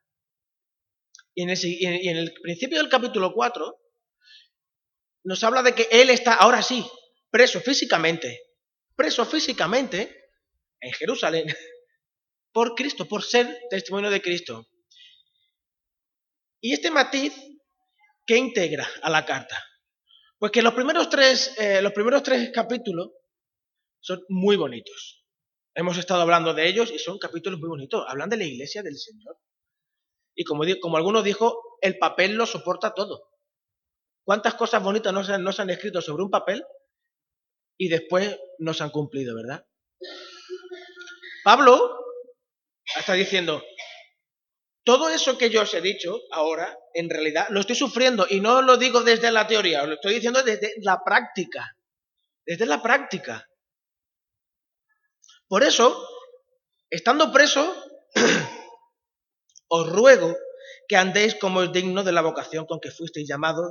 Y 1.34 1.42
en, 1.42 1.50
y 1.50 2.08
en 2.08 2.16
el 2.16 2.32
principio 2.42 2.78
del 2.78 2.88
capítulo 2.88 3.34
4 3.34 3.83
nos 5.24 5.42
habla 5.42 5.62
de 5.62 5.74
que 5.74 5.88
Él 5.90 6.10
está 6.10 6.34
ahora 6.34 6.62
sí, 6.62 6.86
preso 7.30 7.60
físicamente, 7.60 8.40
preso 8.94 9.24
físicamente 9.24 10.30
en 10.80 10.92
Jerusalén 10.92 11.46
por 12.52 12.74
Cristo, 12.74 13.06
por 13.06 13.22
ser 13.22 13.58
testimonio 13.70 14.10
de 14.10 14.22
Cristo. 14.22 14.66
Y 16.60 16.72
este 16.72 16.90
matiz, 16.90 17.34
¿qué 18.26 18.36
integra 18.36 18.88
a 19.02 19.10
la 19.10 19.24
carta? 19.26 19.62
Pues 20.38 20.52
que 20.52 20.62
los 20.62 20.74
primeros 20.74 21.08
tres, 21.08 21.58
eh, 21.58 21.82
los 21.82 21.92
primeros 21.92 22.22
tres 22.22 22.50
capítulos 22.52 23.10
son 24.00 24.22
muy 24.28 24.56
bonitos. 24.56 25.24
Hemos 25.74 25.98
estado 25.98 26.22
hablando 26.22 26.54
de 26.54 26.68
ellos 26.68 26.90
y 26.92 26.98
son 26.98 27.18
capítulos 27.18 27.58
muy 27.58 27.68
bonitos. 27.68 28.04
Hablan 28.06 28.28
de 28.28 28.36
la 28.36 28.44
iglesia 28.44 28.82
del 28.82 28.96
Señor. 28.96 29.38
Y 30.34 30.44
como, 30.44 30.64
como 30.80 30.96
algunos 30.96 31.24
dijo, 31.24 31.78
el 31.80 31.98
papel 31.98 32.34
lo 32.34 32.46
soporta 32.46 32.94
todo. 32.94 33.33
¿Cuántas 34.24 34.54
cosas 34.54 34.82
bonitas 34.82 35.12
no 35.12 35.22
se, 35.22 35.38
no 35.38 35.52
se 35.52 35.62
han 35.62 35.70
escrito 35.70 36.00
sobre 36.00 36.22
un 36.22 36.30
papel 36.30 36.64
y 37.78 37.88
después 37.88 38.38
no 38.58 38.72
se 38.72 38.82
han 38.82 38.90
cumplido, 38.90 39.36
verdad? 39.36 39.66
Pablo 41.44 41.98
está 42.96 43.12
diciendo, 43.12 43.62
todo 44.84 45.10
eso 45.10 45.36
que 45.36 45.50
yo 45.50 45.62
os 45.62 45.74
he 45.74 45.80
dicho 45.82 46.20
ahora, 46.30 46.78
en 46.94 47.10
realidad, 47.10 47.48
lo 47.50 47.60
estoy 47.60 47.76
sufriendo 47.76 48.26
y 48.28 48.40
no 48.40 48.62
lo 48.62 48.76
digo 48.76 49.02
desde 49.02 49.30
la 49.30 49.46
teoría, 49.46 49.84
lo 49.84 49.94
estoy 49.94 50.14
diciendo 50.14 50.42
desde 50.42 50.74
la 50.82 51.02
práctica, 51.04 51.76
desde 52.46 52.66
la 52.66 52.82
práctica. 52.82 53.46
Por 55.48 55.62
eso, 55.62 56.08
estando 56.88 57.30
preso, 57.30 57.74
os 59.68 59.88
ruego 59.88 60.34
que 60.88 60.96
andéis 60.96 61.34
como 61.34 61.62
es 61.62 61.72
digno 61.72 62.02
de 62.04 62.12
la 62.12 62.22
vocación 62.22 62.66
con 62.66 62.80
que 62.80 62.90
fuisteis 62.90 63.28
llamados 63.28 63.70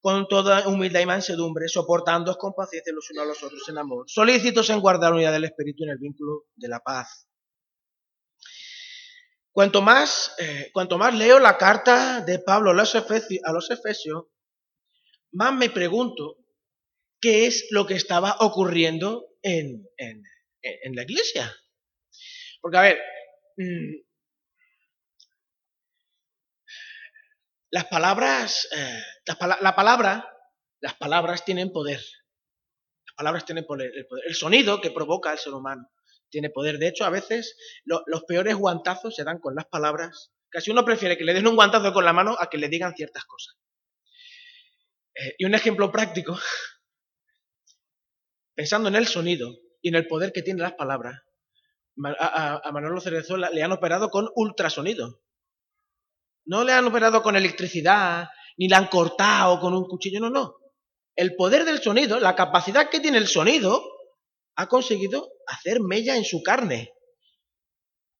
con 0.00 0.28
toda 0.28 0.68
humildad 0.68 1.00
y 1.00 1.06
mansedumbre, 1.06 1.68
soportándoos 1.68 2.36
con 2.36 2.54
paciencia 2.54 2.92
los 2.92 3.10
unos 3.10 3.24
a 3.24 3.26
los 3.26 3.42
otros 3.42 3.68
en 3.68 3.78
amor, 3.78 4.04
solícitos 4.08 4.70
en 4.70 4.80
guardar 4.80 5.12
unidad 5.12 5.32
del 5.32 5.44
Espíritu 5.44 5.84
en 5.84 5.90
el 5.90 5.98
vínculo 5.98 6.46
de 6.54 6.68
la 6.68 6.80
paz. 6.80 7.28
Cuanto 9.50 9.82
más, 9.82 10.36
eh, 10.38 10.70
cuanto 10.72 10.98
más 10.98 11.14
leo 11.14 11.40
la 11.40 11.58
carta 11.58 12.20
de 12.20 12.38
Pablo 12.38 12.70
a 12.70 12.74
los, 12.74 12.94
Efesios, 12.94 13.42
a 13.44 13.52
los 13.52 13.68
Efesios, 13.70 14.26
más 15.32 15.52
me 15.52 15.68
pregunto 15.68 16.36
qué 17.20 17.46
es 17.46 17.66
lo 17.70 17.84
que 17.84 17.94
estaba 17.94 18.36
ocurriendo 18.38 19.26
en, 19.42 19.84
en, 19.96 20.94
la 20.94 21.02
iglesia. 21.02 21.52
Porque, 22.60 22.78
a 22.78 22.82
ver, 22.82 22.98
mm, 23.56 24.07
Las 27.70 27.86
palabras, 27.86 28.68
eh, 28.74 29.02
la 29.60 29.74
palabra, 29.74 30.32
las 30.80 30.94
palabras 30.94 31.44
tienen 31.44 31.70
poder. 31.70 32.00
Las 33.06 33.14
palabras 33.16 33.44
tienen 33.44 33.66
poder 33.66 33.92
el, 34.26 34.34
sonido 34.34 34.80
que 34.80 34.90
provoca 34.90 35.32
el 35.32 35.38
ser 35.38 35.52
humano 35.52 35.88
tiene 36.30 36.50
poder. 36.50 36.78
De 36.78 36.88
hecho, 36.88 37.04
a 37.04 37.10
veces 37.10 37.56
los 37.84 38.24
peores 38.24 38.54
guantazos 38.54 39.14
se 39.14 39.24
dan 39.24 39.38
con 39.38 39.54
las 39.54 39.66
palabras. 39.66 40.32
Casi 40.50 40.70
uno 40.70 40.84
prefiere 40.84 41.16
que 41.16 41.24
le 41.24 41.34
den 41.34 41.46
un 41.46 41.56
guantazo 41.56 41.92
con 41.92 42.04
la 42.04 42.12
mano 42.12 42.36
a 42.38 42.48
que 42.48 42.58
le 42.58 42.68
digan 42.68 42.94
ciertas 42.94 43.24
cosas. 43.24 43.56
Eh, 45.14 45.34
y 45.38 45.44
un 45.44 45.54
ejemplo 45.54 45.90
práctico, 45.90 46.38
pensando 48.54 48.88
en 48.88 48.96
el 48.96 49.06
sonido 49.06 49.54
y 49.82 49.88
en 49.88 49.94
el 49.94 50.06
poder 50.06 50.32
que 50.32 50.42
tienen 50.42 50.62
las 50.62 50.74
palabras, 50.74 51.22
a, 52.18 52.60
a 52.62 52.72
Manolo 52.72 53.00
Cerezuela 53.00 53.50
le 53.50 53.62
han 53.62 53.72
operado 53.72 54.10
con 54.10 54.28
ultrasonido. 54.34 55.22
No 56.48 56.64
le 56.64 56.72
han 56.72 56.86
operado 56.86 57.22
con 57.22 57.36
electricidad, 57.36 58.26
ni 58.56 58.68
la 58.68 58.78
han 58.78 58.88
cortado 58.88 59.60
con 59.60 59.74
un 59.74 59.84
cuchillo, 59.86 60.18
no, 60.18 60.30
no. 60.30 60.56
El 61.14 61.36
poder 61.36 61.66
del 61.66 61.82
sonido, 61.82 62.18
la 62.18 62.34
capacidad 62.34 62.88
que 62.88 63.00
tiene 63.00 63.18
el 63.18 63.28
sonido, 63.28 63.84
ha 64.56 64.66
conseguido 64.66 65.30
hacer 65.46 65.80
mella 65.80 66.16
en 66.16 66.24
su 66.24 66.42
carne. 66.42 66.94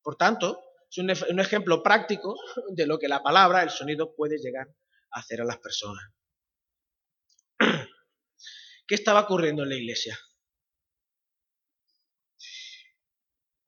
Por 0.02 0.16
tanto, 0.16 0.62
es 0.90 0.98
un, 0.98 1.40
ejemplo 1.40 1.82
práctico 1.82 2.34
de 2.70 2.86
lo 2.86 2.98
que 2.98 3.08
la 3.08 3.22
palabra, 3.22 3.62
el 3.62 3.70
sonido, 3.70 4.14
puede 4.14 4.36
llegar 4.36 4.68
a 5.10 5.20
hacer 5.20 5.40
a 5.40 5.46
las 5.46 5.58
personas. 5.58 6.04
¿Qué 8.86 8.94
estaba 8.94 9.20
ocurriendo 9.20 9.62
en 9.62 9.70
la 9.70 9.76
iglesia? 9.76 10.18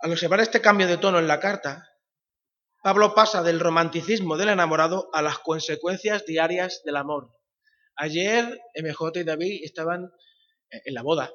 Al 0.01 0.13
observar 0.13 0.41
este 0.41 0.61
cambio 0.61 0.87
de 0.87 0.99
tono 0.99 1.19
en 1.19 1.29
la 1.29 1.41
carta, 1.41 1.90
Pablo 2.83 3.15
pasa 3.15 3.43
del 3.43 3.61
romanticismo 3.61 4.39
del 4.39 4.49
enamorado 4.49 5.11
a 5.13 5.21
las 5.21 5.39
consecuencias 5.41 6.25
diarias 6.25 6.81
del 6.85 6.97
amor. 6.97 7.31
Ayer 7.95 8.59
MJ 8.75 9.21
y 9.21 9.25
David 9.25 9.61
estaban 9.65 10.11
en 10.71 10.95
la 10.95 11.03
boda, 11.03 11.31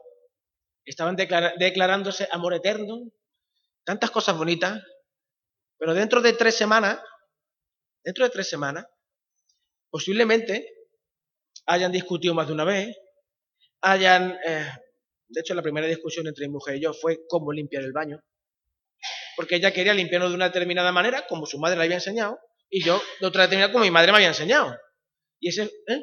estaban 0.85 1.15
declarándose 1.15 2.27
amor 2.31 2.55
eterno, 2.55 3.11
tantas 3.83 4.09
cosas 4.09 4.35
bonitas, 4.35 4.81
pero 5.77 5.93
dentro 5.93 6.21
de 6.21 6.33
tres 6.33 6.55
semanas, 6.55 6.99
dentro 8.03 8.23
de 8.23 8.31
tres 8.31 8.49
semanas, 8.49 8.87
posiblemente 9.91 10.67
hayan 11.67 11.91
discutido 11.91 12.33
más 12.33 12.47
de 12.47 12.53
una 12.53 12.63
vez, 12.63 12.97
hayan, 13.81 14.35
eh, 14.47 14.67
de 15.27 15.41
hecho 15.41 15.53
la 15.53 15.61
primera 15.61 15.85
discusión 15.85 16.25
entre 16.25 16.47
mi 16.47 16.53
mujer 16.53 16.77
y 16.77 16.81
yo 16.81 16.93
fue 16.93 17.19
cómo 17.27 17.51
limpiar 17.51 17.83
el 17.83 17.91
baño, 17.91 18.19
porque 19.35 19.55
ella 19.55 19.71
quería 19.71 19.93
limpiarlo 19.93 20.29
de 20.29 20.35
una 20.35 20.49
determinada 20.49 20.91
manera, 20.91 21.25
como 21.27 21.45
su 21.45 21.59
madre 21.59 21.77
le 21.77 21.83
había 21.83 21.95
enseñado, 21.95 22.39
y 22.69 22.83
yo 22.83 23.01
de 23.19 23.27
otra 23.27 23.43
determinada 23.43 23.71
como 23.71 23.85
mi 23.85 23.91
madre 23.91 24.11
me 24.11 24.17
había 24.17 24.29
enseñado. 24.29 24.75
Y 25.39 25.49
ese, 25.49 25.63
¿eh? 25.87 26.01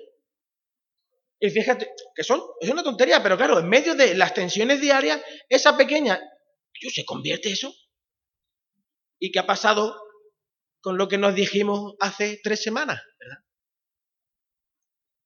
Y 1.40 1.50
fíjate, 1.50 1.90
que 2.14 2.22
son, 2.22 2.40
es 2.60 2.70
una 2.70 2.84
tontería, 2.84 3.22
pero 3.22 3.36
claro, 3.36 3.58
en 3.58 3.68
medio 3.68 3.94
de 3.94 4.14
las 4.14 4.32
tensiones 4.32 4.80
diarias, 4.80 5.20
esa 5.48 5.76
pequeña, 5.76 6.20
yo, 6.80 6.90
¿se 6.90 7.04
convierte 7.04 7.50
eso? 7.50 7.74
¿Y 9.18 9.32
qué 9.32 9.40
ha 9.40 9.46
pasado 9.46 9.96
con 10.80 10.96
lo 10.96 11.08
que 11.08 11.18
nos 11.18 11.34
dijimos 11.34 11.94
hace 12.00 12.40
tres 12.42 12.62
semanas? 12.62 13.02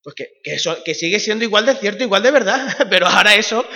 pues 0.06 0.14
que, 0.14 0.82
que 0.84 0.94
sigue 0.94 1.18
siendo 1.18 1.44
igual 1.44 1.66
de 1.66 1.74
cierto, 1.74 2.04
igual 2.04 2.22
de 2.22 2.30
verdad, 2.30 2.64
pero 2.90 3.08
ahora 3.08 3.34
eso 3.34 3.66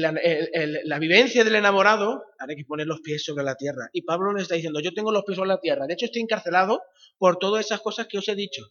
la 0.00 0.98
vivencia 0.98 1.44
del 1.44 1.56
enamorado, 1.56 2.24
hay 2.38 2.56
que 2.56 2.64
poner 2.64 2.86
los 2.86 3.00
pies 3.00 3.24
sobre 3.24 3.44
la 3.44 3.54
tierra. 3.54 3.88
Y 3.92 4.02
Pablo 4.02 4.32
le 4.32 4.42
está 4.42 4.54
diciendo, 4.54 4.80
yo 4.80 4.92
tengo 4.92 5.12
los 5.12 5.24
pies 5.24 5.36
sobre 5.36 5.48
la 5.48 5.60
tierra. 5.60 5.86
De 5.86 5.94
hecho, 5.94 6.06
estoy 6.06 6.22
encarcelado 6.22 6.82
por 7.18 7.38
todas 7.38 7.64
esas 7.64 7.80
cosas 7.80 8.06
que 8.08 8.18
os 8.18 8.28
he 8.28 8.34
dicho. 8.34 8.62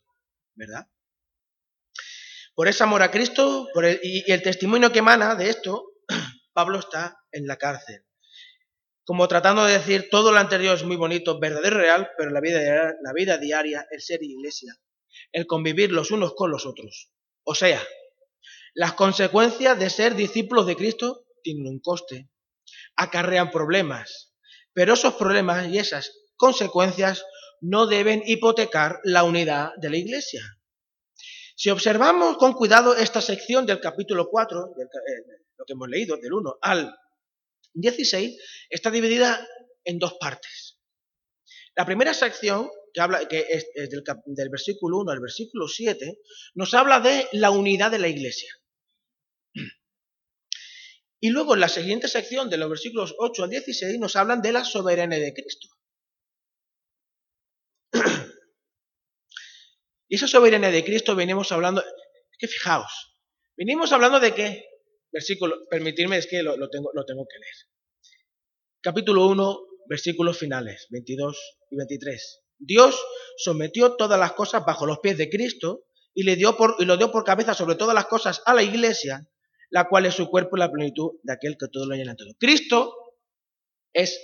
¿Verdad? 0.55 0.87
Por 2.55 2.67
ese 2.67 2.83
amor 2.83 3.01
a 3.01 3.09
Cristo 3.09 3.67
por 3.73 3.85
y, 3.85 4.23
el 4.27 4.41
testimonio 4.43 4.91
que 4.91 4.99
emana 4.99 5.35
de 5.35 5.49
esto, 5.49 5.85
Pablo 6.53 6.79
está 6.79 7.17
en 7.31 7.47
la 7.47 7.57
cárcel. 7.57 8.05
Como 9.05 9.27
tratando 9.27 9.65
de 9.65 9.73
decir, 9.73 10.07
todo 10.09 10.31
lo 10.31 10.37
anterior 10.37 10.75
es 10.75 10.83
muy 10.83 10.95
bonito, 10.95 11.39
verdadero 11.39 11.77
y 11.77 11.79
real, 11.81 12.09
pero 12.17 12.29
la 12.29 12.39
vida, 12.39 12.93
la 13.01 13.13
vida 13.13 13.37
diaria, 13.37 13.85
el 13.91 14.01
ser 14.01 14.23
iglesia, 14.23 14.75
el 15.31 15.45
convivir 15.45 15.91
los 15.91 16.11
unos 16.11 16.35
con 16.35 16.51
los 16.51 16.65
otros. 16.65 17.11
O 17.43 17.55
sea, 17.55 17.81
las 18.75 18.93
consecuencias 18.93 19.77
de 19.77 19.89
ser 19.89 20.15
discípulos 20.15 20.65
de 20.65 20.75
Cristo 20.75 21.25
tienen 21.43 21.67
un 21.67 21.79
coste, 21.79 22.29
acarrean 22.95 23.51
problemas, 23.51 24.33
pero 24.73 24.93
esos 24.93 25.13
problemas 25.13 25.67
y 25.67 25.77
esas 25.77 26.11
consecuencias 26.35 27.23
no 27.61 27.85
deben 27.85 28.23
hipotecar 28.25 28.99
la 29.03 29.23
unidad 29.23 29.71
de 29.77 29.89
la 29.89 29.97
Iglesia. 29.97 30.41
Si 31.55 31.69
observamos 31.69 32.37
con 32.37 32.53
cuidado 32.53 32.95
esta 32.95 33.21
sección 33.21 33.65
del 33.65 33.79
capítulo 33.79 34.27
4, 34.29 34.59
eh, 34.59 34.85
lo 35.57 35.65
que 35.65 35.73
hemos 35.73 35.87
leído, 35.87 36.17
del 36.17 36.33
1 36.33 36.57
al 36.61 36.95
16, 37.73 38.37
está 38.69 38.89
dividida 38.89 39.47
en 39.83 39.99
dos 39.99 40.15
partes. 40.19 40.79
La 41.75 41.85
primera 41.85 42.13
sección, 42.13 42.69
que, 42.91 43.01
habla, 43.01 43.27
que 43.27 43.45
es, 43.49 43.67
del, 43.75 44.03
del 44.25 44.49
versículo 44.49 44.99
1 44.99 45.11
al 45.11 45.19
versículo 45.19 45.67
7, 45.67 46.19
nos 46.55 46.73
habla 46.73 46.99
de 46.99 47.27
la 47.33 47.51
unidad 47.51 47.91
de 47.91 47.99
la 47.99 48.07
Iglesia. 48.07 48.53
Y 51.23 51.29
luego 51.29 51.53
en 51.53 51.61
la 51.61 51.69
siguiente 51.69 52.09
sección, 52.09 52.49
de 52.49 52.57
los 52.57 52.67
versículos 52.67 53.15
8 53.17 53.45
al 53.45 53.49
16, 53.49 53.97
nos 53.97 54.17
hablan 54.17 54.41
de 54.41 54.51
la 54.51 54.65
soberanía 54.65 55.19
de 55.19 55.33
Cristo. 55.33 55.69
Y 60.09 60.15
esa 60.17 60.27
soberanía 60.27 60.69
de 60.69 60.83
Cristo 60.83 61.15
venimos 61.15 61.53
hablando, 61.53 61.81
es 61.81 62.37
que 62.37 62.49
fijaos, 62.49 63.15
venimos 63.55 63.93
hablando 63.93 64.19
de 64.19 64.35
qué, 64.35 64.65
versículo, 65.13 65.61
permitirme 65.69 66.17
es 66.17 66.27
que 66.27 66.43
lo, 66.43 66.69
tengo, 66.69 66.91
lo 66.93 67.05
tengo 67.05 67.25
que 67.25 67.39
leer. 67.39 67.55
Capítulo 68.81 69.25
1, 69.27 69.59
versículos 69.87 70.37
finales, 70.37 70.87
22 70.89 71.57
y 71.71 71.77
23. 71.77 72.41
Dios 72.59 73.01
sometió 73.37 73.95
todas 73.95 74.19
las 74.19 74.33
cosas 74.33 74.65
bajo 74.65 74.85
los 74.85 74.99
pies 74.99 75.17
de 75.17 75.29
Cristo 75.29 75.85
y, 76.13 76.23
le 76.23 76.35
dio 76.35 76.57
por, 76.57 76.75
y 76.79 76.85
lo 76.85 76.97
dio 76.97 77.13
por 77.13 77.23
cabeza 77.23 77.53
sobre 77.53 77.75
todas 77.75 77.95
las 77.95 78.07
cosas 78.07 78.41
a 78.45 78.53
la 78.53 78.61
iglesia, 78.61 79.25
la 79.73 79.89
cual 79.89 80.05
es 80.05 80.13
su 80.13 80.29
cuerpo 80.29 80.55
la 80.55 80.71
plenitud 80.71 81.13
de 81.23 81.33
aquel 81.33 81.57
que 81.57 81.67
todo 81.67 81.87
lo 81.87 81.95
llena 81.95 82.15
todo. 82.15 82.35
Cristo 82.39 82.93
es 83.91 84.21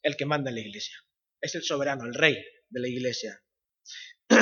el 0.00 0.16
que 0.16 0.26
manda 0.26 0.50
en 0.50 0.54
la 0.54 0.60
iglesia, 0.60 0.96
es 1.40 1.56
el 1.56 1.64
soberano, 1.64 2.04
el 2.04 2.14
rey 2.14 2.36
de 2.68 2.80
la 2.80 2.86
iglesia. 2.86 3.42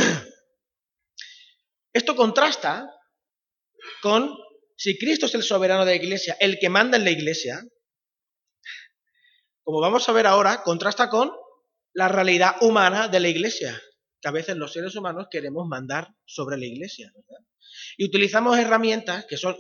Esto 1.95 2.15
contrasta 2.15 2.95
con 4.03 4.37
si 4.77 4.99
Cristo 4.99 5.27
es 5.27 5.35
el 5.35 5.43
soberano 5.43 5.87
de 5.87 5.97
la 5.97 6.03
iglesia, 6.03 6.37
el 6.39 6.59
que 6.59 6.69
manda 6.69 6.99
en 6.99 7.05
la 7.05 7.11
iglesia, 7.11 7.67
como 9.63 9.81
vamos 9.81 10.07
a 10.11 10.13
ver 10.13 10.27
ahora, 10.27 10.63
contrasta 10.63 11.09
con 11.09 11.33
la 11.95 12.09
realidad 12.09 12.57
humana 12.61 13.09
de 13.09 13.21
la 13.21 13.29
iglesia, 13.29 13.81
que 14.21 14.29
a 14.29 14.33
veces 14.33 14.57
los 14.57 14.75
seres 14.75 14.95
humanos 14.95 15.29
queremos 15.31 15.67
mandar 15.67 16.09
sobre 16.27 16.59
la 16.59 16.67
iglesia. 16.67 17.11
Y 17.97 18.05
utilizamos 18.05 18.59
herramientas 18.59 19.25
que 19.27 19.39
son 19.39 19.57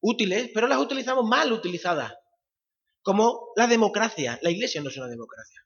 útiles, 0.00 0.50
pero 0.54 0.66
las 0.68 0.78
utilizamos 0.78 1.24
mal 1.24 1.52
utilizadas, 1.52 2.14
como 3.02 3.52
la 3.56 3.66
democracia. 3.66 4.38
La 4.42 4.50
iglesia 4.50 4.82
no 4.82 4.90
es 4.90 4.96
una 4.96 5.08
democracia. 5.08 5.62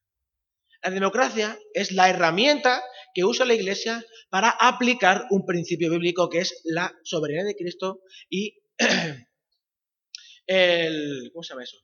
La 0.82 0.90
democracia 0.90 1.58
es 1.74 1.92
la 1.92 2.10
herramienta 2.10 2.82
que 3.14 3.24
usa 3.24 3.44
la 3.44 3.54
iglesia 3.54 4.04
para 4.30 4.50
aplicar 4.50 5.26
un 5.30 5.46
principio 5.46 5.90
bíblico 5.90 6.28
que 6.28 6.38
es 6.38 6.60
la 6.64 6.92
soberanía 7.04 7.44
de 7.44 7.54
Cristo 7.54 8.00
y 8.28 8.58
el... 10.46 11.30
¿Cómo 11.32 11.42
se 11.42 11.50
llama 11.50 11.64
eso? 11.64 11.76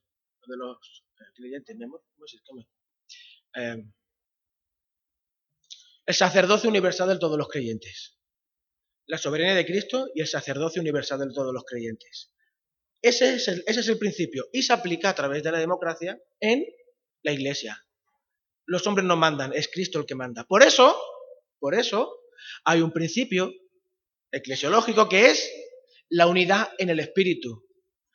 Lo 0.46 0.52
de 0.52 0.58
los 0.58 1.04
creyentes, 1.36 1.76
¿Cómo 1.78 2.26
se 2.26 2.38
llama? 2.48 2.66
Eh, 3.54 3.84
el 6.06 6.14
sacerdocio 6.14 6.70
universal 6.70 7.08
de 7.10 7.18
todos 7.18 7.36
los 7.36 7.48
creyentes. 7.48 8.18
La 9.06 9.18
soberanía 9.18 9.54
de 9.54 9.66
Cristo 9.66 10.08
y 10.14 10.22
el 10.22 10.26
sacerdocio 10.26 10.80
universal 10.80 11.18
de 11.20 11.32
todos 11.32 11.52
los 11.52 11.64
creyentes. 11.64 12.32
Ese 13.02 13.34
es, 13.34 13.48
el, 13.48 13.62
ese 13.66 13.80
es 13.80 13.88
el 13.88 13.98
principio 13.98 14.46
y 14.52 14.62
se 14.62 14.72
aplica 14.72 15.10
a 15.10 15.14
través 15.14 15.42
de 15.42 15.52
la 15.52 15.58
democracia 15.58 16.18
en 16.40 16.64
la 17.22 17.32
iglesia. 17.32 17.86
Los 18.66 18.86
hombres 18.86 19.06
no 19.06 19.16
mandan, 19.16 19.52
es 19.54 19.68
Cristo 19.68 19.98
el 19.98 20.06
que 20.06 20.14
manda. 20.14 20.44
Por 20.44 20.62
eso, 20.62 21.00
por 21.58 21.74
eso, 21.74 22.12
hay 22.64 22.80
un 22.80 22.92
principio 22.92 23.52
eclesiológico 24.30 25.08
que 25.08 25.30
es 25.30 25.50
la 26.08 26.26
unidad 26.26 26.70
en 26.78 26.90
el 26.90 27.00
espíritu. 27.00 27.64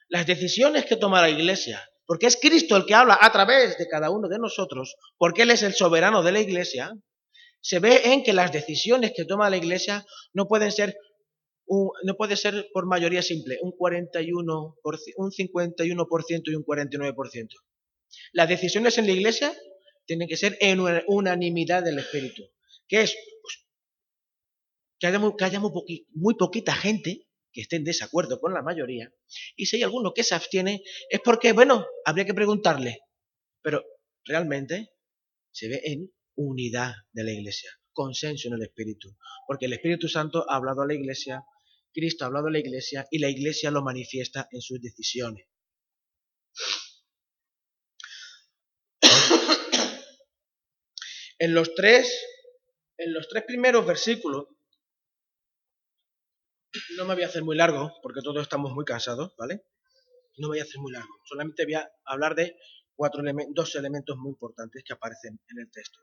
Las 0.10 0.28
decisiones 0.28 0.86
que 0.86 0.98
toma 0.98 1.22
la 1.22 1.30
iglesia, 1.30 1.84
porque 2.06 2.28
es 2.28 2.38
Cristo 2.38 2.76
el 2.76 2.86
que 2.86 2.94
habla 2.94 3.18
a 3.20 3.32
través 3.32 3.78
de 3.78 3.88
cada 3.88 4.10
uno 4.10 4.28
de 4.28 4.38
nosotros, 4.38 4.96
porque 5.18 5.44
Él 5.44 5.52
es 5.52 5.64
el 5.64 5.74
soberano 5.74 6.22
de 6.22 6.32
la 6.32 6.40
iglesia, 6.40 6.94
se 7.62 7.80
ve 7.80 8.02
en 8.12 8.24
que 8.24 8.34
las 8.34 8.52
decisiones 8.52 9.14
que 9.16 9.26
toma 9.26 9.50
la 9.50 9.58
iglesia 9.58 10.06
no 10.34 10.48
pueden 10.48 10.72
ser 10.72 10.98
no 11.68 12.16
puede 12.16 12.36
ser 12.36 12.70
por 12.74 12.86
mayoría 12.86 13.22
simple, 13.22 13.58
un 13.62 13.72
41, 13.72 14.78
un 15.18 15.32
51% 15.32 16.42
y 16.46 16.56
un 16.56 16.66
49%. 16.66 17.48
Las 18.32 18.50
decisiones 18.50 18.98
en 18.98 19.08
la 19.08 19.14
iglesia 19.14 19.54
tienen 20.06 20.28
que 20.28 20.38
ser 20.38 20.58
en 20.60 20.82
unanimidad 21.08 21.84
del 21.84 22.00
espíritu. 22.00 22.44
¿Qué 22.88 23.02
es? 23.02 23.16
Pues, 23.42 23.66
que 25.00 25.08
haya, 25.08 25.60
muy, 25.60 26.36
poquita 26.36 26.74
gente 26.74 27.28
que 27.52 27.62
esté 27.62 27.76
en 27.76 27.84
desacuerdo 27.84 28.40
con 28.40 28.54
la 28.54 28.62
mayoría. 28.62 29.12
Y 29.56 29.66
si 29.66 29.78
hay 29.78 29.84
alguno 29.84 30.14
que 30.14 30.24
se 30.24 30.34
abstiene, 30.36 30.82
es 31.10 31.20
porque, 31.20 31.52
bueno, 31.52 31.86
habría 32.06 32.26
que 32.26 32.34
preguntarle. 32.34 33.00
Pero 33.62 33.84
realmente 34.26 34.92
se 35.52 35.68
ve 35.68 35.82
en 35.84 36.12
unidad 36.36 36.94
de 37.12 37.24
la 37.24 37.32
iglesia, 37.32 37.70
consenso 37.92 38.48
en 38.48 38.56
el 38.56 38.64
Espíritu. 38.64 39.16
Porque 39.46 39.66
el 39.66 39.74
Espíritu 39.74 40.08
Santo 40.08 40.50
ha 40.50 40.56
hablado 40.56 40.82
a 40.82 40.88
la 40.88 40.96
iglesia 40.96 41.44
Cristo 41.94 42.24
ha 42.24 42.28
hablado 42.28 42.48
a 42.48 42.52
la 42.52 42.60
iglesia 42.60 43.08
y 43.12 43.20
la 43.20 43.30
iglesia 43.30 43.72
lo 43.72 43.84
manifiesta 43.84 44.48
en 44.52 44.62
sus 44.62 44.82
decisiones. 44.82 45.48
en 51.40 51.54
los 51.54 51.76
tres, 51.76 52.26
en 52.98 53.14
los 53.14 53.28
tres 53.28 53.44
primeros 53.44 53.86
versículos, 53.86 54.48
no 56.98 57.06
me 57.06 57.14
voy 57.14 57.24
a 57.24 57.28
hacer 57.28 57.44
muy 57.44 57.56
largo, 57.56 57.94
porque 58.02 58.22
todos 58.24 58.42
estamos 58.42 58.72
muy 58.72 58.86
cansados, 58.86 59.34
¿vale? 59.38 59.66
No 60.38 60.48
me 60.48 60.54
voy 60.54 60.60
a 60.60 60.64
hacer 60.64 60.80
muy 60.80 60.92
largo. 60.92 61.14
Solamente 61.26 61.66
voy 61.66 61.76
a 61.76 61.92
hablar 62.06 62.34
de 62.36 62.58
cuatro 62.96 63.22
dos 63.50 63.76
elementos 63.76 64.18
muy 64.18 64.32
importantes 64.32 64.84
que 64.86 64.94
aparecen 64.94 65.40
en 65.50 65.60
el 65.60 65.70
texto. 65.70 66.00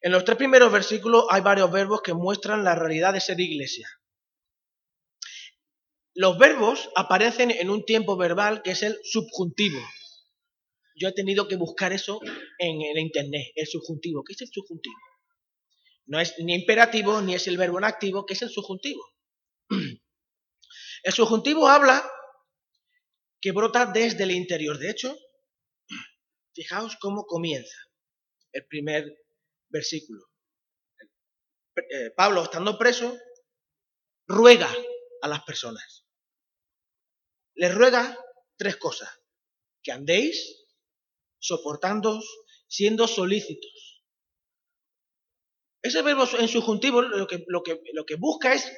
En 0.00 0.10
los 0.10 0.24
tres 0.24 0.36
primeros 0.36 0.72
versículos 0.72 1.26
hay 1.30 1.42
varios 1.42 1.70
verbos 1.70 2.02
que 2.02 2.14
muestran 2.14 2.64
la 2.64 2.74
realidad 2.74 3.12
de 3.12 3.20
ser 3.20 3.38
iglesia. 3.38 3.88
Los 6.14 6.36
verbos 6.36 6.90
aparecen 6.94 7.50
en 7.50 7.70
un 7.70 7.86
tiempo 7.86 8.16
verbal 8.16 8.62
que 8.62 8.72
es 8.72 8.82
el 8.82 8.98
subjuntivo. 9.02 9.80
Yo 10.94 11.08
he 11.08 11.12
tenido 11.12 11.48
que 11.48 11.56
buscar 11.56 11.94
eso 11.94 12.20
en 12.58 12.82
el 12.82 12.98
internet, 12.98 13.46
el 13.54 13.66
subjuntivo. 13.66 14.22
¿Qué 14.22 14.34
es 14.34 14.42
el 14.42 14.48
subjuntivo? 14.48 14.98
No 16.04 16.20
es 16.20 16.34
ni 16.38 16.54
imperativo 16.54 17.22
ni 17.22 17.34
es 17.34 17.46
el 17.46 17.56
verbo 17.56 17.78
en 17.78 17.84
activo, 17.84 18.26
¿qué 18.26 18.34
es 18.34 18.42
el 18.42 18.50
subjuntivo? 18.50 19.02
El 21.04 21.12
subjuntivo 21.12 21.66
habla 21.66 22.08
que 23.40 23.50
brota 23.50 23.86
desde 23.86 24.22
el 24.22 24.30
interior. 24.30 24.78
De 24.78 24.88
hecho, 24.88 25.18
fijaos 26.54 26.96
cómo 27.00 27.24
comienza 27.24 27.76
el 28.52 28.64
primer 28.66 29.12
versículo. 29.68 30.24
Eh, 31.74 32.10
Pablo, 32.16 32.44
estando 32.44 32.78
preso, 32.78 33.18
ruega 34.28 34.72
a 35.22 35.26
las 35.26 35.42
personas 35.42 36.01
les 37.54 37.74
ruega 37.74 38.16
tres 38.56 38.76
cosas. 38.76 39.10
Que 39.82 39.92
andéis 39.92 40.36
soportándoos, 41.38 42.24
siendo 42.68 43.08
solícitos. 43.08 44.04
Ese 45.82 46.02
verbo 46.02 46.24
en 46.38 46.46
subjuntivo 46.46 47.02
lo 47.02 47.26
que, 47.26 48.14
busca 48.16 48.54
es 48.54 48.70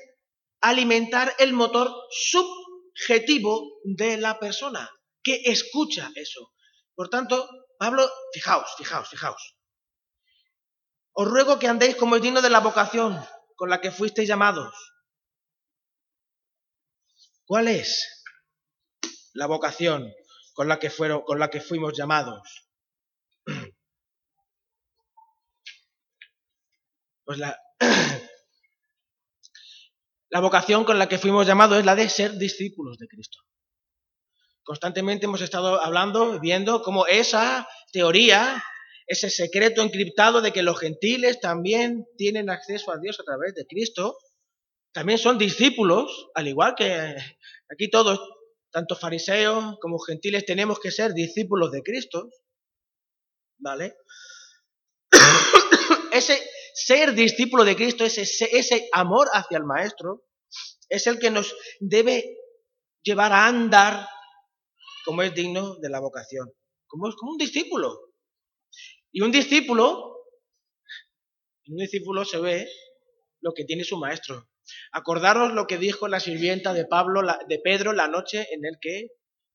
alimentar 0.62 1.34
el 1.38 1.52
motor 1.52 1.92
subjetivo 2.10 3.80
de 3.84 4.16
la 4.16 4.38
persona, 4.38 4.90
que 5.22 5.42
escucha 5.44 6.10
eso. 6.14 6.54
Por 6.94 7.10
tanto, 7.10 7.46
Pablo, 7.78 8.10
fijaos, 8.32 8.70
fijaos, 8.78 9.10
fijaos. 9.10 9.56
Os 11.12 11.28
ruego 11.28 11.58
que 11.58 11.68
andéis 11.68 11.96
como 11.96 12.16
es 12.16 12.22
digno 12.22 12.40
de 12.40 12.50
la 12.50 12.60
vocación 12.60 13.22
con 13.56 13.68
la 13.68 13.80
que 13.80 13.92
fuisteis 13.92 14.26
llamados, 14.26 14.74
¿Cuál 17.46 17.68
es 17.68 18.23
la 19.34 19.46
vocación 19.46 20.12
con 20.54 20.68
la 20.68 20.78
que, 20.78 20.88
fueron, 20.90 21.22
con 21.22 21.38
la 21.38 21.50
que 21.50 21.60
fuimos 21.60 21.96
llamados? 21.96 22.68
Pues 27.24 27.38
la, 27.38 27.58
la 30.30 30.40
vocación 30.40 30.84
con 30.84 30.98
la 30.98 31.08
que 31.08 31.18
fuimos 31.18 31.46
llamados 31.46 31.78
es 31.78 31.84
la 31.84 31.94
de 31.94 32.08
ser 32.08 32.38
discípulos 32.38 32.98
de 32.98 33.08
Cristo. 33.08 33.38
Constantemente 34.62 35.26
hemos 35.26 35.42
estado 35.42 35.80
hablando, 35.80 36.40
viendo 36.40 36.82
cómo 36.82 37.06
esa 37.06 37.68
teoría, 37.92 38.64
ese 39.06 39.28
secreto 39.28 39.82
encriptado 39.82 40.40
de 40.40 40.52
que 40.52 40.62
los 40.62 40.78
gentiles 40.78 41.40
también 41.40 42.06
tienen 42.16 42.48
acceso 42.48 42.90
a 42.90 42.98
Dios 42.98 43.20
a 43.20 43.24
través 43.24 43.54
de 43.54 43.66
Cristo, 43.66 44.16
también 44.92 45.18
son 45.18 45.38
discípulos, 45.38 46.28
al 46.34 46.48
igual 46.48 46.74
que 46.76 47.16
aquí 47.70 47.90
todos, 47.90 48.20
tanto 48.74 48.96
fariseos 48.96 49.78
como 49.80 50.00
gentiles, 50.00 50.44
tenemos 50.44 50.80
que 50.80 50.90
ser 50.90 51.14
discípulos 51.14 51.70
de 51.70 51.80
Cristo. 51.82 52.28
¿Vale? 53.56 53.94
ese 56.12 56.42
ser 56.74 57.14
discípulo 57.14 57.64
de 57.64 57.76
Cristo, 57.76 58.04
ese, 58.04 58.22
ese 58.22 58.88
amor 58.92 59.28
hacia 59.32 59.58
el 59.58 59.64
Maestro, 59.64 60.24
es 60.88 61.06
el 61.06 61.20
que 61.20 61.30
nos 61.30 61.54
debe 61.78 62.36
llevar 63.04 63.32
a 63.32 63.46
andar 63.46 64.08
como 65.04 65.22
es 65.22 65.32
digno 65.32 65.76
de 65.76 65.88
la 65.88 66.00
vocación, 66.00 66.52
como 66.88 67.14
como 67.14 67.30
un 67.30 67.38
discípulo. 67.38 67.96
Y 69.12 69.20
un 69.20 69.30
discípulo, 69.30 70.16
un 71.68 71.76
discípulo 71.76 72.24
se 72.24 72.40
ve 72.40 72.68
lo 73.40 73.52
que 73.54 73.64
tiene 73.64 73.84
su 73.84 73.98
maestro. 73.98 74.48
Acordaros 74.92 75.52
lo 75.52 75.66
que 75.66 75.78
dijo 75.78 76.08
la 76.08 76.20
sirvienta 76.20 76.72
de 76.72 76.86
Pablo, 76.86 77.22
de 77.48 77.58
Pedro, 77.58 77.92
la 77.92 78.08
noche 78.08 78.46
en 78.52 78.64
el 78.64 78.78
que 78.80 79.08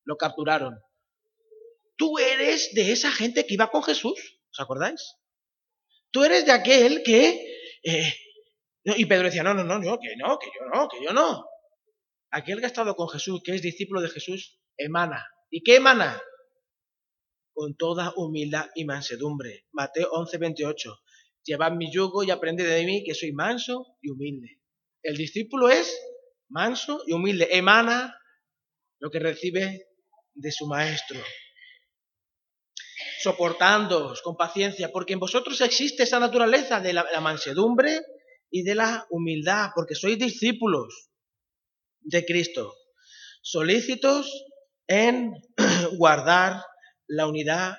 lo 0.04 0.18
capturaron. 0.18 0.80
Tú 1.96 2.18
eres 2.18 2.74
de 2.74 2.92
esa 2.92 3.12
gente 3.12 3.46
que 3.46 3.56
iba 3.56 3.70
con 3.70 3.84
Jesús, 3.84 4.40
¿os 4.52 4.60
acordáis? 4.60 5.16
Tú 6.12 6.24
eres 6.24 6.46
de 6.46 6.52
aquel 6.52 7.04
que... 7.04 7.46
Eh, 7.84 8.14
y 8.84 9.06
Pedro 9.06 9.26
decía, 9.26 9.44
no, 9.44 9.54
no, 9.54 9.64
no, 9.64 9.80
no, 9.80 10.00
que 10.00 10.16
no, 10.18 10.40
que 10.40 10.48
yo 10.48 10.66
no, 10.74 10.88
que 10.88 11.04
yo 11.04 11.14
no. 11.14 11.46
Aquel 12.32 12.60
que 12.60 12.66
ha 12.66 12.68
estado 12.68 12.96
con 12.96 13.10
Jesús, 13.10 13.42
que 13.44 13.54
es 13.54 13.62
discípulo 13.62 14.02
de 14.02 14.10
Jesús, 14.10 14.60
emana. 14.78 15.28
¿Y 15.50 15.62
qué 15.64 15.76
emana? 15.76 16.22
Con 17.54 17.76
toda 17.76 18.14
humildad 18.16 18.68
y 18.76 18.86
mansedumbre. 18.86 19.66
Mateo 19.72 20.10
11, 20.12 20.38
28. 20.38 21.00
Llevad 21.44 21.74
mi 21.74 21.92
yugo 21.92 22.24
y 22.24 22.32
aprended 22.32 22.68
de 22.68 22.86
mí, 22.86 23.04
que 23.04 23.14
soy 23.14 23.32
manso 23.32 23.98
y 24.02 24.10
humilde. 24.10 24.59
El 25.04 25.16
discípulo 25.16 25.70
es 25.70 25.98
manso 26.50 27.02
y 27.08 27.14
humilde. 27.14 27.50
Emana 27.52 28.16
lo 29.00 29.10
que 29.10 29.20
recibe 29.20 29.88
de 30.34 30.52
su 30.52 30.68
maestro 30.68 31.20
soportándoos 33.22 34.22
con 34.22 34.38
paciencia, 34.38 34.92
porque 34.92 35.14
en 35.14 35.20
vosotros 35.20 35.60
existe 35.62 36.04
esa 36.04 36.20
naturaleza 36.20 36.80
de 36.80 36.94
la, 36.94 37.06
mansedumbre 37.22 38.02
y 38.50 38.64
de 38.64 38.76
la 38.76 39.06
humildad, 39.10 39.72
porque 39.76 39.96
sois 39.96 40.18
discípulos 40.18 41.10
de 42.00 42.26
Cristo, 42.26 42.74
solícitos 43.42 44.32
en 44.88 45.34
guardar 45.98 46.64
la 47.08 47.28
unidad 47.28 47.78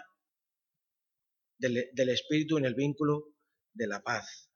del, 1.59 1.89
del, 1.93 2.09
Espíritu 2.11 2.59
en 2.59 2.67
el 2.67 2.75
vínculo 2.75 3.33
de 3.73 3.87
la 3.87 4.03
paz. 4.03 4.51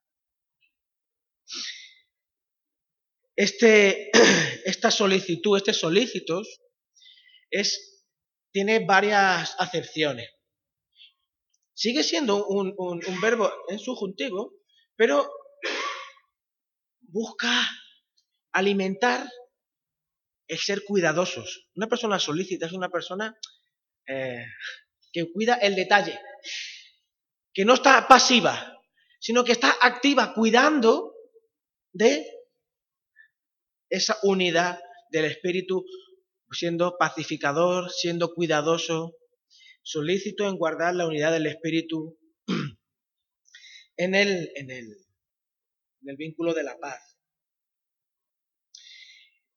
Este, 3.35 4.11
esta 4.65 4.91
solicitud, 4.91 5.57
este 5.57 5.73
solícitos, 5.73 6.61
es, 7.49 8.03
tiene 8.51 8.85
varias 8.85 9.55
acepciones. 9.59 10.29
Sigue 11.73 12.03
siendo 12.03 12.47
un, 12.47 12.73
verbo 13.21 13.51
en 13.67 13.79
subjuntivo, 13.79 14.53
pero 14.95 15.29
busca 17.01 17.69
alimentar 18.53 19.29
el 20.47 20.57
ser 20.57 20.85
cuidadosos. 20.85 21.67
Una 21.75 21.87
persona 21.87 22.17
solícita 22.17 22.67
es 22.67 22.71
una 22.71 22.89
persona 22.89 23.37
eh, 24.07 24.45
que 25.11 25.29
cuida 25.33 25.55
el 25.55 25.75
detalle, 25.75 26.17
que 27.53 27.65
no 27.65 27.73
está 27.73 28.07
pasiva, 28.07 28.79
sino 29.19 29.43
que 29.43 29.51
está 29.51 29.75
activa, 29.81 30.33
cuidando 30.33 31.13
de 31.91 32.34
esa 33.95 34.17
unidad 34.23 34.79
del 35.09 35.25
espíritu, 35.25 35.85
siendo 36.51 36.97
pacificador, 36.97 37.89
siendo 37.91 38.33
cuidadoso, 38.33 39.15
solícito 39.83 40.47
en 40.47 40.57
guardar 40.57 40.95
la 40.95 41.07
unidad 41.07 41.31
del 41.31 41.47
espíritu 41.47 42.17
en 43.97 44.15
el, 44.15 44.51
en 44.55 44.71
el, 44.71 44.85
en 46.01 46.09
el 46.09 46.17
vínculo 46.17 46.53
de 46.53 46.63
la 46.63 46.77
paz. 46.77 47.17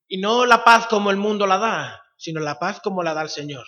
Y 0.07 0.19
no 0.19 0.47
la 0.47 0.65
paz 0.65 0.87
como 0.87 1.11
el 1.11 1.17
mundo 1.17 1.47
la 1.47 1.59
da, 1.59 2.03
sino 2.17 2.41
la 2.41 2.59
paz 2.59 2.81
como 2.81 3.03
la 3.03 3.15
da 3.15 3.23
el 3.23 3.29
Señor. 3.29 3.67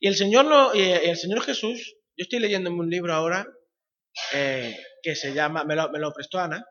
Y 0.00 0.08
el 0.08 0.16
Señor, 0.16 0.46
no, 0.46 0.72
el 0.72 1.16
Señor 1.16 1.42
Jesús, 1.42 1.94
yo 2.16 2.24
estoy 2.24 2.40
leyendo 2.40 2.70
un 2.70 2.88
libro 2.88 3.12
ahora 3.12 3.46
eh, 4.32 4.76
que 5.02 5.14
se 5.14 5.32
llama, 5.32 5.64
me 5.64 5.74
lo, 5.74 6.12
prestó 6.12 6.38
Ana, 6.38 6.64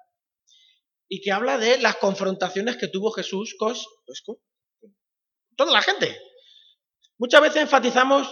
y 1.09 1.21
que 1.21 1.31
habla 1.31 1.57
de 1.57 1.79
las 1.79 1.97
confrontaciones 1.97 2.77
que 2.77 2.87
tuvo 2.87 3.11
Jesús 3.11 3.55
con, 3.57 3.75
pues, 4.05 4.23
toda 5.57 5.73
la 5.73 5.81
gente. 5.81 6.17
Muchas 7.17 7.41
veces 7.41 7.63
enfatizamos 7.63 8.27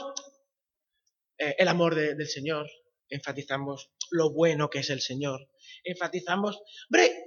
eh, 1.40 1.56
el 1.58 1.68
amor 1.68 1.96
del 1.96 2.28
Señor, 2.28 2.70
enfatizamos 3.10 3.92
lo 4.12 4.32
bueno 4.32 4.70
que 4.70 4.80
es 4.80 4.90
el 4.92 5.02
Señor, 5.02 5.50
enfatizamos, 5.84 6.62
hombre, 6.90 7.26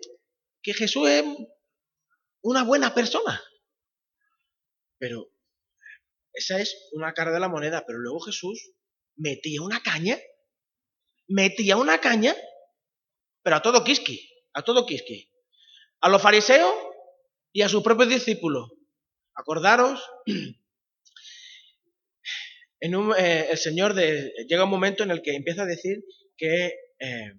que 0.63 0.73
Jesús 0.73 1.09
es 1.09 1.25
una 2.43 2.63
buena 2.63 2.95
persona. 2.95 3.43
Pero 4.99 5.33
esa 6.33 6.61
es 6.61 6.89
una 6.93 7.13
cara 7.13 7.33
de 7.33 7.41
la 7.41 7.49
moneda, 7.49 7.85
pero 7.87 7.99
luego 7.99 8.21
Jesús 8.21 8.73
metía 9.17 9.63
una 9.63 9.83
caña, 9.83 10.17
metía 11.27 11.77
una 11.77 12.01
caña, 12.01 12.37
pero 13.43 13.57
a 13.57 13.63
todo 13.63 13.83
quisqui, 13.83 14.31
a 14.53 14.63
todo 14.63 14.87
quisqui. 14.87 15.30
A 16.01 16.09
los 16.09 16.23
fariseos 16.23 16.73
y 17.53 17.63
a 17.63 17.69
sus 17.69 17.83
propios 17.83 18.09
discípulos. 18.09 18.71
Acordaros 19.35 20.03
eh, 22.81 23.49
el 23.51 23.59
Señor 23.59 23.95
llega 23.95 24.65
un 24.65 24.71
momento 24.71 25.03
en 25.03 25.11
el 25.11 25.23
que 25.23 25.35
empieza 25.35 25.63
a 25.63 25.67
decir 25.67 26.05
que 26.37 26.67
eh, 26.99 27.33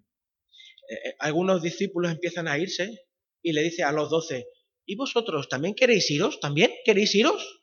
eh, 0.89 1.15
algunos 1.19 1.61
discípulos 1.61 2.11
empiezan 2.11 2.47
a 2.47 2.57
irse 2.57 3.05
y 3.41 3.53
le 3.53 3.63
dice 3.63 3.83
a 3.83 3.91
los 3.91 4.09
doce, 4.09 4.47
¿y 4.85 4.95
vosotros 4.95 5.49
también 5.49 5.73
queréis 5.73 6.09
iros? 6.11 6.39
¿También 6.39 6.71
queréis 6.85 7.15
iros? 7.15 7.61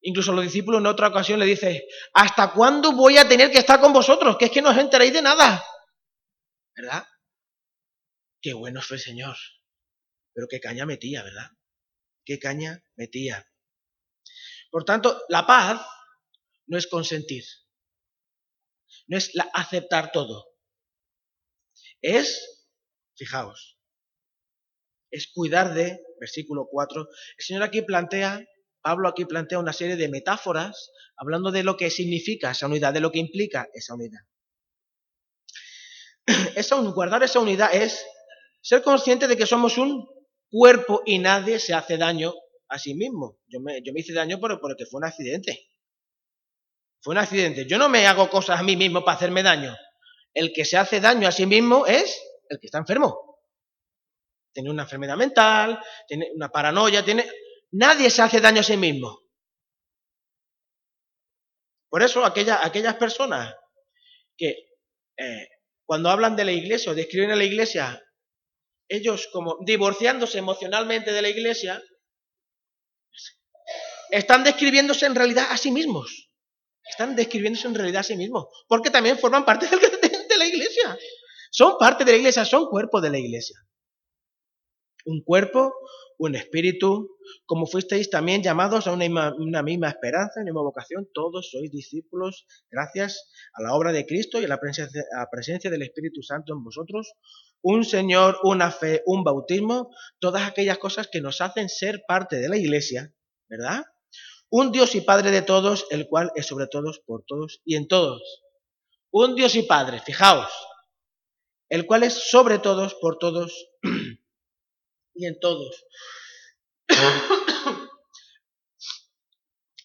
Incluso 0.00 0.32
los 0.32 0.44
discípulos 0.44 0.80
en 0.80 0.86
otra 0.86 1.08
ocasión 1.08 1.38
le 1.38 1.46
dice, 1.46 1.86
¿hasta 2.14 2.52
cuándo 2.52 2.92
voy 2.92 3.16
a 3.16 3.28
tener 3.28 3.50
que 3.50 3.58
estar 3.58 3.80
con 3.80 3.92
vosotros? 3.92 4.36
Que 4.36 4.46
es 4.46 4.50
que 4.50 4.62
no 4.62 4.70
os 4.70 4.78
enteréis 4.78 5.12
de 5.12 5.22
nada. 5.22 5.64
¿Verdad? 6.74 7.04
Qué 8.40 8.52
bueno 8.52 8.80
fue 8.82 8.98
el 8.98 9.02
Señor. 9.02 9.36
Pero 10.36 10.48
qué 10.48 10.60
caña 10.60 10.84
metía, 10.84 11.22
¿verdad? 11.22 11.50
Qué 12.26 12.38
caña 12.38 12.84
metía. 12.94 13.50
Por 14.70 14.84
tanto, 14.84 15.18
la 15.30 15.46
paz 15.46 15.80
no 16.66 16.76
es 16.76 16.86
consentir, 16.88 17.42
no 19.06 19.16
es 19.16 19.32
aceptar 19.54 20.12
todo. 20.12 20.52
Es, 22.02 22.68
fijaos, 23.16 23.78
es 25.10 25.32
cuidar 25.32 25.72
de, 25.72 25.98
versículo 26.20 26.68
4, 26.70 27.08
el 27.38 27.44
Señor 27.44 27.62
aquí 27.62 27.80
plantea, 27.80 28.44
Pablo 28.82 29.08
aquí 29.08 29.24
plantea 29.24 29.58
una 29.58 29.72
serie 29.72 29.96
de 29.96 30.10
metáforas 30.10 30.90
hablando 31.16 31.50
de 31.50 31.62
lo 31.62 31.78
que 31.78 31.88
significa 31.88 32.50
esa 32.50 32.66
unidad, 32.66 32.92
de 32.92 33.00
lo 33.00 33.10
que 33.10 33.20
implica 33.20 33.68
esa 33.72 33.94
unidad. 33.94 34.20
Esa, 36.56 36.76
guardar 36.76 37.22
esa 37.22 37.38
unidad 37.38 37.72
es 37.72 38.04
ser 38.60 38.82
consciente 38.82 39.28
de 39.28 39.36
que 39.36 39.46
somos 39.46 39.78
un 39.78 40.15
cuerpo 40.50 41.02
y 41.04 41.18
nadie 41.18 41.58
se 41.58 41.74
hace 41.74 41.96
daño 41.96 42.32
a 42.68 42.78
sí 42.78 42.94
mismo. 42.94 43.38
Yo 43.46 43.60
me, 43.60 43.80
yo 43.82 43.92
me 43.92 44.00
hice 44.00 44.12
daño 44.12 44.38
por, 44.38 44.60
porque 44.60 44.86
fue 44.86 44.98
un 44.98 45.04
accidente. 45.04 45.68
Fue 47.00 47.12
un 47.12 47.18
accidente. 47.18 47.66
Yo 47.66 47.78
no 47.78 47.88
me 47.88 48.06
hago 48.06 48.28
cosas 48.28 48.60
a 48.60 48.62
mí 48.62 48.76
mismo 48.76 49.04
para 49.04 49.16
hacerme 49.16 49.42
daño. 49.42 49.74
El 50.34 50.52
que 50.52 50.64
se 50.64 50.76
hace 50.76 51.00
daño 51.00 51.28
a 51.28 51.32
sí 51.32 51.46
mismo 51.46 51.86
es 51.86 52.20
el 52.48 52.58
que 52.58 52.66
está 52.66 52.78
enfermo. 52.78 53.38
Tiene 54.52 54.70
una 54.70 54.82
enfermedad 54.84 55.16
mental, 55.16 55.80
tiene 56.06 56.30
una 56.34 56.48
paranoia, 56.48 57.04
tiene... 57.04 57.28
Nadie 57.72 58.10
se 58.10 58.22
hace 58.22 58.40
daño 58.40 58.60
a 58.60 58.64
sí 58.64 58.76
mismo. 58.76 59.20
Por 61.88 62.02
eso 62.02 62.24
aquellas 62.24 62.94
personas 62.96 63.54
que 64.36 64.48
eh, 65.16 65.48
cuando 65.84 66.10
hablan 66.10 66.36
de 66.36 66.44
la 66.44 66.52
iglesia 66.52 66.92
o 66.92 66.94
describen 66.94 67.30
a 67.30 67.36
la 67.36 67.44
iglesia, 67.44 68.02
ellos 68.88 69.28
como 69.32 69.58
divorciándose 69.64 70.38
emocionalmente 70.38 71.12
de 71.12 71.22
la 71.22 71.28
iglesia, 71.28 71.82
están 74.10 74.44
describiéndose 74.44 75.06
en 75.06 75.14
realidad 75.14 75.46
a 75.50 75.56
sí 75.56 75.70
mismos. 75.70 76.30
Están 76.84 77.16
describiéndose 77.16 77.66
en 77.66 77.74
realidad 77.74 78.00
a 78.00 78.04
sí 78.04 78.16
mismos. 78.16 78.46
Porque 78.68 78.90
también 78.90 79.18
forman 79.18 79.44
parte 79.44 79.66
de 80.28 80.38
la 80.38 80.46
iglesia. 80.46 80.96
Son 81.50 81.76
parte 81.78 82.04
de 82.04 82.12
la 82.12 82.18
iglesia, 82.18 82.44
son 82.44 82.66
cuerpo 82.66 83.00
de 83.00 83.10
la 83.10 83.18
iglesia. 83.18 83.56
Un 85.06 85.22
cuerpo, 85.22 85.72
un 86.18 86.34
espíritu, 86.34 87.16
como 87.44 87.66
fuisteis 87.66 88.10
también 88.10 88.42
llamados 88.42 88.86
a 88.86 88.92
una, 88.92 89.62
misma 89.62 89.88
esperanza, 89.88 90.40
una 90.40 90.44
misma 90.44 90.62
vocación, 90.62 91.08
todos 91.12 91.50
sois 91.50 91.70
discípulos 91.70 92.46
gracias 92.70 93.30
a 93.54 93.62
la 93.62 93.74
obra 93.74 93.92
de 93.92 94.06
Cristo 94.06 94.40
y 94.40 94.44
a 94.44 94.48
la, 94.48 94.58
presencia, 94.58 95.02
a 95.16 95.20
la 95.20 95.30
presencia 95.30 95.70
del 95.70 95.82
Espíritu 95.82 96.22
Santo 96.22 96.52
en 96.52 96.64
vosotros, 96.64 97.12
un 97.62 97.84
Señor, 97.84 98.38
una 98.42 98.70
fe, 98.70 99.02
un 99.06 99.24
bautismo, 99.24 99.90
todas 100.18 100.46
aquellas 100.48 100.78
cosas 100.78 101.08
que 101.08 101.20
nos 101.20 101.40
hacen 101.40 101.68
ser 101.68 102.02
parte 102.06 102.36
de 102.36 102.48
la 102.48 102.56
iglesia, 102.56 103.14
¿verdad? 103.48 103.84
Un 104.48 104.72
Dios 104.72 104.94
y 104.94 105.00
Padre 105.00 105.30
de 105.30 105.42
todos, 105.42 105.86
el 105.90 106.08
cual 106.08 106.30
es 106.36 106.46
sobre 106.46 106.68
todos, 106.68 107.00
por 107.00 107.24
todos 107.26 107.60
y 107.64 107.76
en 107.76 107.88
todos. 107.88 108.42
Un 109.10 109.34
Dios 109.34 109.54
y 109.56 109.62
Padre, 109.62 110.00
fijaos, 110.00 110.50
el 111.68 111.86
cual 111.86 112.04
es 112.04 112.14
sobre 112.14 112.58
todos, 112.58 112.94
por 112.94 113.18
todos 113.18 113.68
y 115.16 115.26
en 115.26 115.38
todos. 115.40 115.84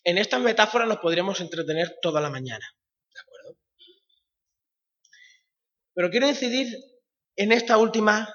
en 0.03 0.17
esta 0.17 0.39
metáfora 0.39 0.85
nos 0.85 0.97
podríamos 0.97 1.39
entretener 1.41 1.97
toda 2.01 2.21
la 2.21 2.29
mañana, 2.29 2.65
¿de 3.13 3.19
acuerdo? 3.19 3.57
Pero 5.93 6.09
quiero 6.09 6.27
incidir 6.29 6.67
en 7.35 7.51
esta 7.51 7.77
última 7.77 8.33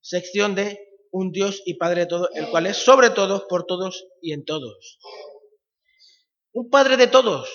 sección 0.00 0.54
de 0.54 0.78
un 1.12 1.32
Dios 1.32 1.62
y 1.64 1.74
Padre 1.74 2.02
de 2.02 2.06
todos, 2.06 2.28
el 2.34 2.48
cual 2.50 2.66
es 2.66 2.76
sobre 2.76 3.10
todos, 3.10 3.44
por 3.48 3.64
todos 3.64 4.06
y 4.22 4.32
en 4.32 4.44
todos. 4.44 4.98
Un 6.52 6.70
Padre 6.70 6.96
de 6.96 7.08
todos. 7.08 7.50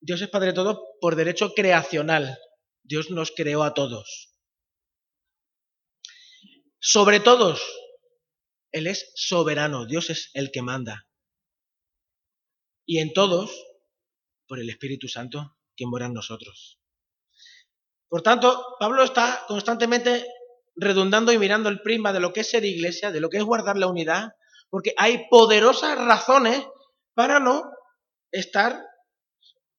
Dios 0.00 0.20
es 0.20 0.28
Padre 0.28 0.48
de 0.48 0.54
todos 0.54 0.78
por 1.00 1.16
derecho 1.16 1.54
creacional. 1.54 2.38
Dios 2.82 3.10
nos 3.10 3.30
creó 3.30 3.62
a 3.62 3.72
todos. 3.72 4.33
Sobre 6.86 7.18
todos, 7.18 7.62
Él 8.70 8.86
es 8.86 9.10
soberano, 9.14 9.86
Dios 9.86 10.10
es 10.10 10.30
el 10.34 10.50
que 10.52 10.60
manda. 10.60 11.08
Y 12.84 12.98
en 12.98 13.14
todos, 13.14 13.50
por 14.46 14.60
el 14.60 14.68
Espíritu 14.68 15.08
Santo, 15.08 15.56
que 15.76 15.86
mora 15.86 16.04
en 16.04 16.12
nosotros. 16.12 16.78
Por 18.06 18.20
tanto, 18.20 18.76
Pablo 18.78 19.02
está 19.02 19.46
constantemente 19.48 20.26
redundando 20.76 21.32
y 21.32 21.38
mirando 21.38 21.70
el 21.70 21.80
prisma 21.80 22.12
de 22.12 22.20
lo 22.20 22.34
que 22.34 22.40
es 22.40 22.50
ser 22.50 22.66
iglesia, 22.66 23.10
de 23.10 23.20
lo 23.20 23.30
que 23.30 23.38
es 23.38 23.44
guardar 23.44 23.78
la 23.78 23.86
unidad, 23.86 24.32
porque 24.68 24.92
hay 24.98 25.26
poderosas 25.30 25.96
razones 25.96 26.66
para 27.14 27.40
no 27.40 27.62
estar 28.30 28.78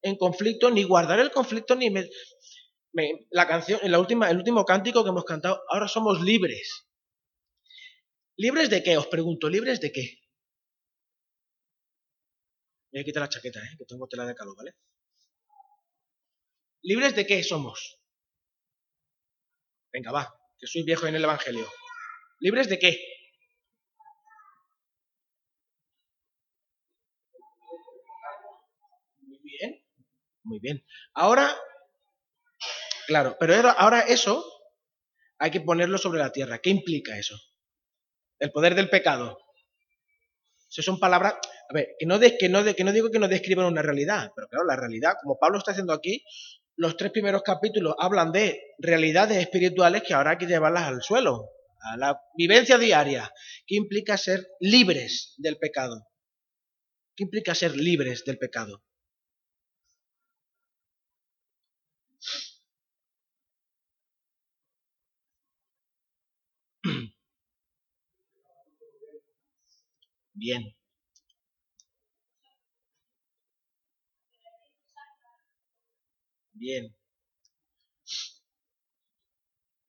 en 0.02 0.16
conflicto, 0.16 0.72
ni 0.72 0.82
guardar 0.82 1.20
el 1.20 1.30
conflicto, 1.30 1.76
ni 1.76 1.88
la 3.30 3.46
canción, 3.46 3.78
en 3.84 3.92
la 3.92 4.00
última, 4.00 4.28
el 4.28 4.38
último 4.38 4.64
cántico 4.64 5.04
que 5.04 5.10
hemos 5.10 5.24
cantado, 5.24 5.62
ahora 5.68 5.86
somos 5.86 6.20
libres. 6.20 6.85
¿Libres 8.36 8.68
de 8.70 8.82
qué? 8.82 8.96
Os 8.96 9.06
pregunto, 9.06 9.48
¿libres 9.48 9.80
de 9.80 9.90
qué? 9.92 10.20
Voy 12.92 13.00
a 13.00 13.04
quitar 13.04 13.22
la 13.22 13.28
chaqueta, 13.28 13.60
¿eh? 13.60 13.76
que 13.78 13.84
tengo 13.84 14.06
tela 14.08 14.26
de 14.26 14.34
calor, 14.34 14.56
¿vale? 14.56 14.72
¿Libres 16.82 17.14
de 17.16 17.26
qué 17.26 17.42
somos? 17.42 18.00
Venga, 19.92 20.12
va, 20.12 20.34
que 20.58 20.66
soy 20.66 20.82
viejo 20.82 21.06
en 21.06 21.16
el 21.16 21.24
Evangelio. 21.24 21.66
¿Libres 22.40 22.68
de 22.68 22.78
qué? 22.78 22.98
Muy 29.18 29.38
bien, 29.42 29.84
muy 30.44 30.58
bien. 30.60 30.86
Ahora 31.14 31.56
Claro, 33.06 33.36
pero 33.38 33.54
ahora 33.54 34.00
eso 34.00 34.44
hay 35.38 35.50
que 35.52 35.60
ponerlo 35.60 35.96
sobre 35.96 36.18
la 36.18 36.32
tierra. 36.32 36.58
¿Qué 36.58 36.70
implica 36.70 37.16
eso? 37.16 37.36
El 38.38 38.50
poder 38.50 38.74
del 38.74 38.90
pecado. 38.90 39.38
Eso 40.70 40.82
son 40.82 40.98
palabras, 40.98 41.34
a 41.70 41.74
ver, 41.74 41.94
que 41.98 42.06
no, 42.06 42.18
que, 42.20 42.48
no, 42.48 42.64
que 42.64 42.84
no 42.84 42.92
digo 42.92 43.10
que 43.10 43.18
no 43.18 43.28
describan 43.28 43.66
una 43.66 43.82
realidad, 43.82 44.32
pero 44.34 44.48
claro, 44.48 44.66
la 44.66 44.76
realidad, 44.76 45.14
como 45.22 45.38
Pablo 45.38 45.58
está 45.58 45.70
haciendo 45.70 45.92
aquí, 45.92 46.22
los 46.76 46.96
tres 46.96 47.12
primeros 47.12 47.42
capítulos 47.42 47.94
hablan 47.98 48.32
de 48.32 48.60
realidades 48.78 49.38
espirituales 49.38 50.02
que 50.02 50.12
ahora 50.12 50.32
hay 50.32 50.38
que 50.38 50.46
llevarlas 50.46 50.84
al 50.84 51.02
suelo, 51.02 51.50
a 51.80 51.96
la 51.96 52.20
vivencia 52.36 52.78
diaria. 52.78 53.32
¿Qué 53.66 53.76
implica 53.76 54.16
ser 54.18 54.46
libres 54.60 55.34
del 55.38 55.56
pecado? 55.56 56.06
¿Qué 57.14 57.24
implica 57.24 57.54
ser 57.54 57.74
libres 57.76 58.24
del 58.24 58.36
pecado? 58.36 58.82
Bien. 70.36 70.62
Bien. 76.54 76.92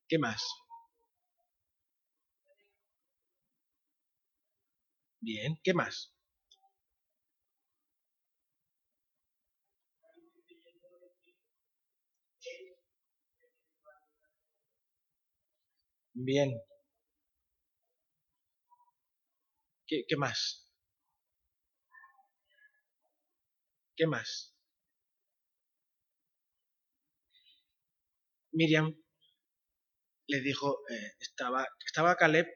¿Qué 0.09 0.17
más? 0.19 0.43
Bien, 5.21 5.59
¿qué 5.63 5.75
más? 5.75 6.11
Bien. 16.15 16.51
¿Qué, 19.87 20.17
más? 20.17 20.69
¿Qué 23.95 24.05
más? 24.05 24.53
Miriam 28.51 28.93
le 30.27 30.41
dijo, 30.41 30.79
eh, 30.89 31.13
estaba, 31.19 31.65
estaba 31.85 32.15
Caleb, 32.15 32.47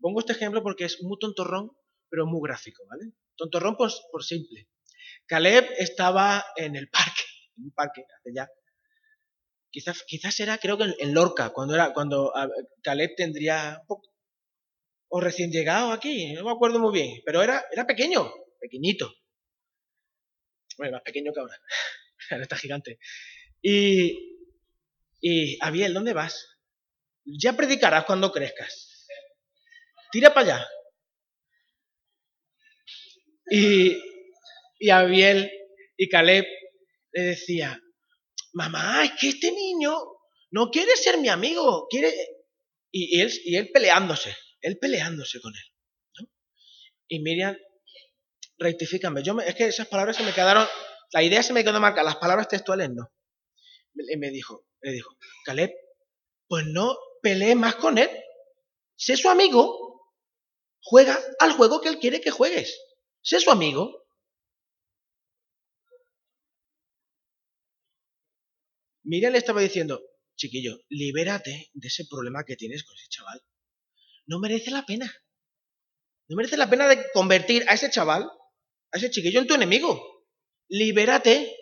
pongo 0.00 0.20
este 0.20 0.32
ejemplo 0.34 0.62
porque 0.62 0.84
es 0.84 1.02
muy 1.02 1.18
tontorrón, 1.18 1.76
pero 2.08 2.26
muy 2.26 2.40
gráfico, 2.46 2.84
¿vale? 2.86 3.12
Tontorrón 3.36 3.76
por, 3.76 3.90
por 4.12 4.22
simple. 4.22 4.68
Caleb 5.26 5.68
estaba 5.78 6.44
en 6.56 6.76
el 6.76 6.88
parque, 6.90 7.22
en 7.56 7.64
un 7.64 7.72
parque, 7.72 8.02
hace 8.02 8.30
ya. 8.34 8.48
Quizás, 9.70 10.04
quizás 10.06 10.38
era, 10.38 10.58
creo 10.58 10.78
que 10.78 10.94
en, 10.98 11.12
Lorca, 11.14 11.50
cuando 11.50 11.74
era, 11.74 11.92
cuando 11.92 12.32
Caleb 12.82 13.14
tendría 13.16 13.82
o 15.08 15.20
recién 15.20 15.50
llegado 15.50 15.92
aquí, 15.92 16.32
no 16.34 16.44
me 16.44 16.50
acuerdo 16.50 16.78
muy 16.78 16.92
bien, 16.92 17.22
pero 17.24 17.42
era, 17.42 17.64
era 17.72 17.86
pequeño, 17.86 18.30
pequeñito. 18.60 19.12
Bueno, 20.76 20.92
más 20.92 21.02
pequeño 21.02 21.32
que 21.32 21.40
ahora. 21.40 21.58
ahora 22.30 22.42
está 22.42 22.56
gigante. 22.56 22.98
Y, 23.62 24.46
y, 25.20 25.58
Abiel, 25.60 25.94
¿dónde 25.94 26.12
vas? 26.12 26.46
Ya 27.24 27.54
predicarás 27.54 28.04
cuando 28.04 28.32
crezcas. 28.32 29.06
Tira 30.12 30.32
para 30.32 30.56
allá. 30.56 30.68
Y, 33.50 33.98
y 34.78 34.90
Abiel 34.90 35.50
y 35.96 36.08
Caleb 36.08 36.46
le 37.12 37.22
decía, 37.22 37.80
mamá, 38.52 39.04
es 39.04 39.12
que 39.18 39.28
este 39.30 39.50
niño 39.52 39.98
no 40.50 40.70
quiere 40.70 40.96
ser 40.96 41.18
mi 41.18 41.28
amigo, 41.28 41.86
quiere... 41.88 42.12
Y, 42.90 43.20
él, 43.20 43.30
y 43.44 43.56
él 43.56 43.70
peleándose 43.70 44.34
él 44.60 44.78
peleándose 44.78 45.40
con 45.40 45.52
él. 45.54 46.28
Y 47.08 47.20
Miriam, 47.20 47.56
rectifícame, 48.58 49.22
yo 49.22 49.38
es 49.40 49.54
que 49.54 49.66
esas 49.66 49.88
palabras 49.88 50.16
se 50.16 50.22
me 50.22 50.34
quedaron, 50.34 50.66
la 51.12 51.22
idea 51.22 51.42
se 51.42 51.52
me 51.52 51.64
quedó 51.64 51.80
marcada, 51.80 52.04
las 52.04 52.16
palabras 52.16 52.48
textuales 52.48 52.90
no. 52.90 53.10
Y 53.94 54.16
me 54.16 54.30
dijo, 54.30 54.66
le 54.82 54.92
dijo, 54.92 55.16
Caleb, 55.44 55.72
pues 56.46 56.66
no 56.66 56.96
pelee 57.22 57.54
más 57.54 57.76
con 57.76 57.98
él, 57.98 58.10
sé 58.96 59.16
su 59.16 59.28
amigo, 59.30 60.12
juega 60.82 61.18
al 61.40 61.52
juego 61.52 61.80
que 61.80 61.88
él 61.88 61.98
quiere 61.98 62.20
que 62.20 62.30
juegues, 62.30 62.78
sé 63.22 63.40
su 63.40 63.50
amigo. 63.50 64.06
Miriam 69.02 69.32
le 69.32 69.38
estaba 69.38 69.62
diciendo, 69.62 70.02
chiquillo, 70.36 70.78
libérate 70.90 71.70
de 71.72 71.88
ese 71.88 72.04
problema 72.04 72.44
que 72.44 72.56
tienes 72.56 72.84
con 72.84 72.94
ese 72.94 73.08
chaval 73.08 73.42
no 74.28 74.38
merece 74.38 74.70
la 74.70 74.86
pena. 74.86 75.12
No 76.28 76.36
merece 76.36 76.56
la 76.56 76.70
pena 76.70 76.86
de 76.86 77.10
convertir 77.12 77.64
a 77.68 77.74
ese 77.74 77.90
chaval, 77.90 78.30
a 78.92 78.96
ese 78.96 79.10
chiquillo 79.10 79.40
en 79.40 79.46
tu 79.46 79.54
enemigo. 79.54 80.26
Libérate. 80.68 81.56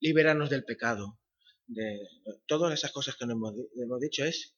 Libéranos 0.00 0.48
del 0.48 0.64
pecado. 0.64 1.18
De 1.66 1.98
todas 2.46 2.72
esas 2.72 2.92
cosas 2.92 3.16
que 3.16 3.26
nos 3.26 3.34
hemos, 3.34 4.00
dicho 4.00 4.24
es, 4.24 4.56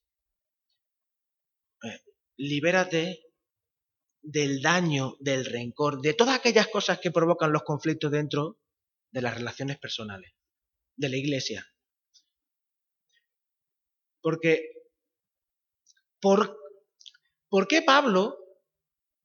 eh, 1.82 2.00
libérate 2.36 3.24
del 4.22 4.62
daño, 4.62 5.16
del 5.18 5.44
rencor, 5.44 6.02
de 6.02 6.14
todas 6.14 6.38
aquellas 6.38 6.68
cosas 6.68 7.00
que 7.00 7.10
provocan 7.10 7.52
los 7.52 7.64
conflictos 7.64 8.12
dentro 8.12 8.60
de 9.10 9.22
las 9.22 9.34
relaciones 9.34 9.78
personales, 9.78 10.32
de 10.94 11.08
la 11.08 11.16
iglesia. 11.16 11.66
Porque, 14.20 14.79
¿por, 16.20 16.58
¿por 17.48 17.66
qué 17.66 17.82
Pablo 17.82 18.36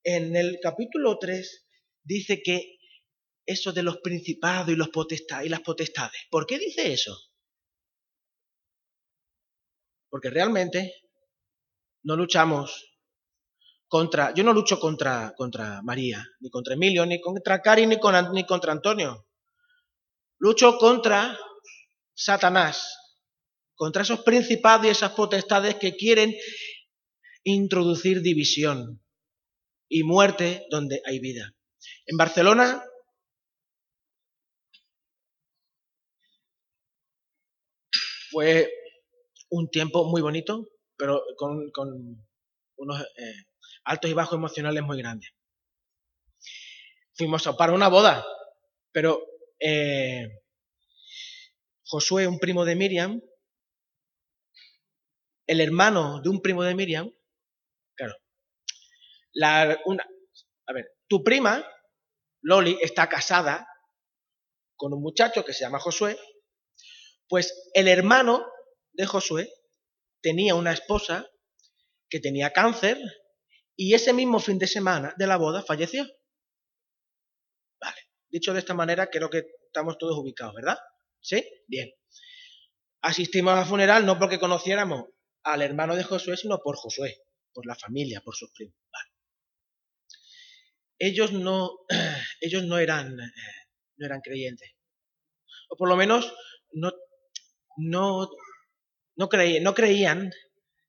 en 0.04 0.36
el 0.36 0.60
capítulo 0.62 1.18
3 1.20 1.68
dice 2.04 2.42
que 2.44 2.78
eso 3.46 3.74
de 3.74 3.84
los 3.84 3.98
principados 3.98 4.70
y, 4.70 4.74
y 4.74 5.50
las 5.50 5.60
potestades, 5.60 6.22
¿por 6.30 6.46
qué 6.46 6.58
dice 6.58 6.92
eso? 6.94 7.16
Porque 10.10 10.30
realmente 10.30 10.94
no 12.04 12.16
luchamos 12.16 12.96
contra, 13.88 14.34
yo 14.34 14.44
no 14.44 14.54
lucho 14.54 14.80
contra, 14.80 15.34
contra 15.36 15.82
María, 15.82 16.26
ni 16.40 16.50
contra 16.50 16.74
Emilio, 16.74 17.06
ni 17.06 17.22
contra 17.22 17.62
Cari, 17.62 17.86
ni, 17.86 17.98
ni 18.34 18.46
contra 18.46 18.72
Antonio. 18.72 19.28
Lucho 20.38 20.78
contra 20.78 21.38
Satanás, 22.14 22.98
contra 23.76 24.04
esos 24.04 24.22
principados 24.22 24.86
y 24.86 24.90
esas 24.90 25.12
potestades 25.12 25.76
que 25.76 25.96
quieren 25.96 26.34
introducir 27.46 28.22
división 28.22 29.02
y 29.88 30.04
muerte 30.04 30.66
donde 30.70 31.02
hay 31.06 31.20
vida. 31.20 31.56
En 32.08 32.18
Barcelona 32.18 32.84
fue 38.32 38.70
un 39.50 39.70
tiempo 39.70 40.10
muy 40.10 40.22
bonito, 40.22 40.68
pero 40.98 41.22
con, 41.38 41.72
unos 42.78 43.02
eh, 43.02 43.46
altos 43.86 44.10
y 44.10 44.14
bajos 44.14 44.36
emocionales 44.36 44.84
muy 44.84 44.98
grandes. 44.98 45.30
Fuimos 47.14 47.48
para 47.58 47.74
una 47.74 47.88
boda, 47.88 48.26
pero 48.92 49.22
eh, 49.60 50.42
Josué, 51.84 52.28
un 52.28 52.40
primo 52.40 52.66
de 52.66 52.76
Miriam, 52.76 53.22
el 55.48 55.62
hermano 55.62 56.22
de 56.22 56.30
un 56.30 56.42
primo 56.42 56.64
de 56.64 56.74
Miriam, 56.74 57.12
claro, 57.96 58.16
la, 59.34 59.80
una, 59.86 60.08
a 60.68 60.74
ver, 60.74 60.92
tu 61.08 61.24
prima, 61.24 61.66
Loli, 62.42 62.78
está 62.82 63.10
casada 63.10 63.68
con 64.76 64.94
un 64.94 65.02
muchacho 65.02 65.44
que 65.46 65.54
se 65.54 65.62
llama 65.62 65.80
Josué, 65.80 66.18
pues 67.28 67.70
el 67.74 67.88
hermano 67.88 68.46
de 68.94 69.06
Josué 69.06 69.50
tenía 70.22 70.56
una 70.56 70.74
esposa 70.74 71.30
que 72.10 72.20
tenía 72.20 72.52
cáncer 72.52 73.00
y 73.76 73.94
ese 73.94 74.14
mismo 74.14 74.40
fin 74.40 74.58
de 74.58 74.68
semana 74.68 75.14
de 75.18 75.28
la 75.28 75.38
boda 75.38 75.64
falleció. 75.64 76.06
Vale, 77.80 77.98
dicho 78.30 78.54
de 78.54 78.60
esta 78.60 78.74
manera 78.74 79.08
creo 79.08 79.30
que 79.30 79.44
estamos 79.66 79.98
todos 79.98 80.18
ubicados, 80.18 80.54
¿verdad? 80.56 80.78
¿Sí? 81.20 81.44
Bien. 81.68 81.92
Asistimos 83.02 83.58
al 83.58 83.66
funeral 83.66 84.06
no 84.06 84.18
porque 84.18 84.40
conociéramos 84.40 85.06
al 85.44 85.62
hermano 85.62 85.96
de 85.96 86.04
Josué, 86.04 86.38
sino 86.38 86.60
por 86.60 86.76
Josué, 86.76 87.25
por 87.56 87.66
la 87.66 87.76
familia, 87.76 88.22
por 88.22 88.36
sus 88.36 88.52
primos. 88.52 88.76
Ellos 91.00 91.32
no, 91.32 91.72
ellos 92.42 92.64
no 92.64 92.78
eran, 92.78 93.16
no 93.16 94.06
eran 94.06 94.22
creyentes. 94.22 94.76
O 95.70 95.78
por 95.78 95.90
lo 95.90 95.96
menos 95.96 96.32
no, 96.74 96.92
no, 97.78 98.30
no, 99.16 99.30
no 99.62 99.74
creían 99.74 100.32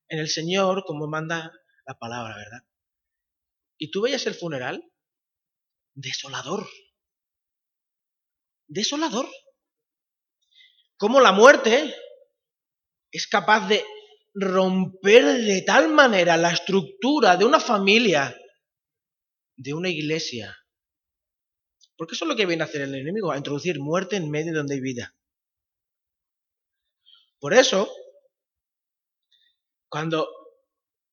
en 0.08 0.18
el 0.18 0.28
Señor 0.28 0.84
como 0.84 1.06
manda 1.06 1.52
la 1.86 1.94
palabra, 1.98 2.36
¿verdad? 2.36 2.66
Y 3.78 3.90
tú 3.90 4.02
veías 4.02 4.26
el 4.26 4.34
funeral 4.34 4.82
desolador. 5.94 6.66
Desolador. 8.66 9.28
Cómo 10.96 11.20
la 11.20 11.32
muerte 11.32 11.94
es 13.10 13.26
capaz 13.26 13.68
de 13.68 13.84
romper 14.38 15.24
de 15.24 15.62
tal 15.62 15.88
manera 15.88 16.36
la 16.36 16.52
estructura 16.52 17.36
de 17.36 17.46
una 17.46 17.58
familia, 17.58 18.38
de 19.56 19.72
una 19.72 19.88
iglesia. 19.88 20.54
Porque 21.96 22.14
eso 22.14 22.26
es 22.26 22.28
lo 22.28 22.36
que 22.36 22.44
viene 22.44 22.62
a 22.62 22.66
hacer 22.66 22.82
el 22.82 22.94
enemigo, 22.94 23.32
a 23.32 23.38
introducir 23.38 23.80
muerte 23.80 24.16
en 24.16 24.30
medio 24.30 24.52
de 24.52 24.58
donde 24.58 24.74
hay 24.74 24.80
vida. 24.80 25.16
Por 27.40 27.54
eso, 27.54 27.90
cuando 29.88 30.28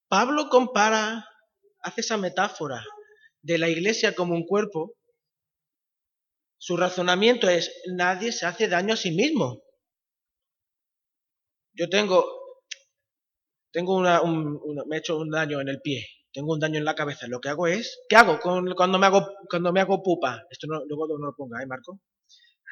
Pablo 0.10 0.50
compara 0.50 1.26
hace 1.80 2.02
esa 2.02 2.18
metáfora 2.18 2.84
de 3.42 3.58
la 3.58 3.70
iglesia 3.70 4.14
como 4.14 4.36
un 4.36 4.46
cuerpo, 4.46 4.96
su 6.58 6.76
razonamiento 6.76 7.50
es, 7.50 7.72
nadie 7.88 8.34
se 8.34 8.46
hace 8.46 8.68
daño 8.68 8.94
a 8.94 8.98
sí 8.98 9.12
mismo. 9.12 9.62
Yo 11.74 11.90
tengo, 11.90 12.43
tengo 13.74 13.96
una, 13.96 14.22
me 14.88 14.96
he 14.96 15.00
hecho 15.00 15.18
un 15.18 15.32
daño 15.32 15.60
en 15.60 15.68
el 15.68 15.82
pie, 15.82 16.08
tengo 16.32 16.54
un 16.54 16.60
daño 16.60 16.78
en 16.78 16.86
la 16.86 16.94
cabeza. 16.94 17.28
Lo 17.28 17.42
que 17.42 17.50
hago 17.50 17.68
es, 17.68 18.00
¿qué 18.08 18.16
hago 18.16 18.40
cuando 18.40 19.00
me 19.00 19.06
hago, 19.08 19.28
cuando 19.50 19.74
me 19.74 19.82
hago 19.82 20.02
pupa? 20.04 20.44
Esto 20.50 20.68
no, 20.68 20.86
luego 20.86 21.08
no 21.18 21.26
lo 21.26 21.36
ponga, 21.36 21.62
¿eh, 21.62 21.66
Marco? 21.66 22.00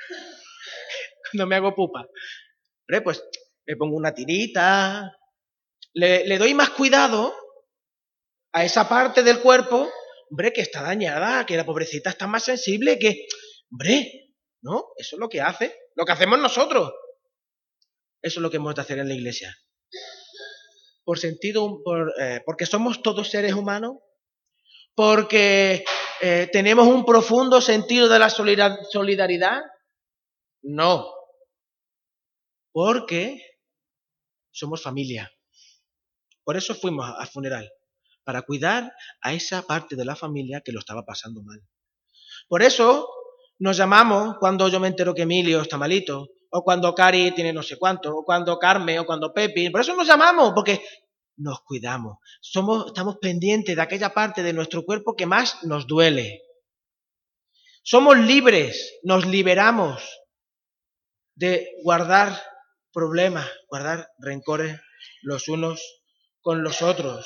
cuando 1.31 1.47
me 1.47 1.55
hago 1.55 1.75
pupa. 1.75 2.07
Pues 3.03 3.23
me 3.65 3.75
pongo 3.77 3.95
una 3.95 4.13
tirita, 4.13 5.11
le, 5.93 6.25
le 6.27 6.37
doy 6.37 6.53
más 6.53 6.69
cuidado 6.71 7.33
a 8.53 8.63
esa 8.63 8.87
parte 8.87 9.23
del 9.23 9.39
cuerpo, 9.39 9.89
hombre, 10.29 10.53
que 10.53 10.61
está 10.61 10.83
dañada, 10.83 11.45
que 11.45 11.57
la 11.57 11.65
pobrecita 11.65 12.11
está 12.11 12.27
más 12.27 12.43
sensible, 12.43 12.99
que, 12.99 13.27
hombre, 13.71 14.35
¿no? 14.61 14.89
Eso 14.97 15.15
es 15.15 15.19
lo 15.19 15.29
que 15.29 15.41
hace, 15.41 15.75
lo 15.95 16.05
que 16.05 16.11
hacemos 16.11 16.37
nosotros. 16.37 16.91
Eso 18.21 18.39
es 18.39 18.43
lo 18.43 18.51
que 18.51 18.57
hemos 18.57 18.75
de 18.75 18.81
hacer 18.81 18.99
en 18.99 19.07
la 19.07 19.15
iglesia. 19.15 19.55
Por 21.11 21.19
sentido, 21.19 21.83
eh, 22.21 22.41
porque 22.45 22.65
somos 22.65 23.03
todos 23.03 23.29
seres 23.29 23.51
humanos, 23.51 23.97
porque 24.95 25.83
eh, 26.21 26.47
tenemos 26.53 26.87
un 26.87 27.03
profundo 27.03 27.59
sentido 27.59 28.07
de 28.07 28.17
la 28.17 28.29
solidaridad. 28.29 29.61
No, 30.61 31.13
porque 32.71 33.43
somos 34.51 34.81
familia. 34.81 35.29
Por 36.45 36.55
eso 36.55 36.73
fuimos 36.75 37.13
al 37.17 37.27
funeral 37.27 37.69
para 38.23 38.43
cuidar 38.43 38.93
a 39.19 39.33
esa 39.33 39.63
parte 39.63 39.97
de 39.97 40.05
la 40.05 40.15
familia 40.15 40.61
que 40.63 40.71
lo 40.71 40.79
estaba 40.79 41.03
pasando 41.03 41.43
mal. 41.43 41.61
Por 42.47 42.61
eso 42.61 43.09
nos 43.59 43.75
llamamos 43.75 44.37
cuando 44.39 44.69
yo 44.69 44.79
me 44.79 44.87
entero 44.87 45.13
que 45.13 45.23
Emilio 45.23 45.59
está 45.59 45.77
malito, 45.77 46.29
o 46.51 46.63
cuando 46.63 46.93
Cari 46.93 47.31
tiene 47.31 47.53
no 47.53 47.63
sé 47.63 47.77
cuánto, 47.77 48.15
o 48.15 48.23
cuando 48.23 48.59
Carmen, 48.59 48.99
o 48.99 49.05
cuando 49.05 49.33
Pepi. 49.33 49.69
Por 49.69 49.81
eso 49.81 49.95
nos 49.95 50.07
llamamos, 50.07 50.51
porque 50.53 50.83
nos 51.37 51.61
cuidamos. 51.61 52.17
Somos, 52.41 52.87
estamos 52.87 53.17
pendientes 53.17 53.75
de 53.75 53.81
aquella 53.81 54.13
parte 54.13 54.43
de 54.43 54.53
nuestro 54.53 54.83
cuerpo 54.83 55.15
que 55.15 55.25
más 55.25 55.63
nos 55.63 55.87
duele. 55.87 56.41
Somos 57.83 58.17
libres, 58.17 58.99
nos 59.03 59.25
liberamos 59.25 60.03
de 61.35 61.69
guardar 61.83 62.39
problemas, 62.93 63.49
guardar 63.69 64.09
rencores 64.19 64.79
los 65.21 65.47
unos 65.47 66.01
con 66.41 66.63
los 66.63 66.81
otros. 66.81 67.25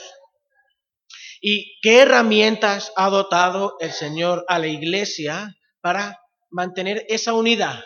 ¿Y 1.42 1.80
qué 1.82 2.02
herramientas 2.02 2.92
ha 2.96 3.10
dotado 3.10 3.76
el 3.80 3.92
Señor 3.92 4.46
a 4.48 4.60
la 4.60 4.68
iglesia 4.68 5.58
para 5.82 6.22
mantener 6.50 7.06
esa 7.10 7.34
unidad? 7.34 7.84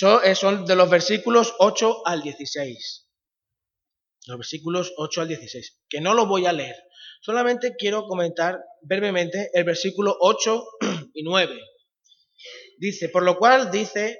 Eh, 0.00 0.34
son 0.36 0.64
de 0.64 0.76
los 0.76 0.88
versículos 0.88 1.54
8 1.58 2.06
al 2.06 2.22
16. 2.22 3.06
Los 4.26 4.38
versículos 4.38 4.92
8 4.96 5.22
al 5.22 5.28
16, 5.28 5.80
que 5.88 6.00
no 6.00 6.14
lo 6.14 6.26
voy 6.26 6.46
a 6.46 6.52
leer. 6.52 6.76
Solamente 7.20 7.74
quiero 7.76 8.04
comentar 8.04 8.60
brevemente 8.82 9.50
el 9.52 9.64
versículo 9.64 10.16
8 10.20 10.64
y 11.14 11.24
9. 11.24 11.58
Dice, 12.78 13.08
por 13.08 13.24
lo 13.24 13.38
cual 13.38 13.70
dice 13.72 14.18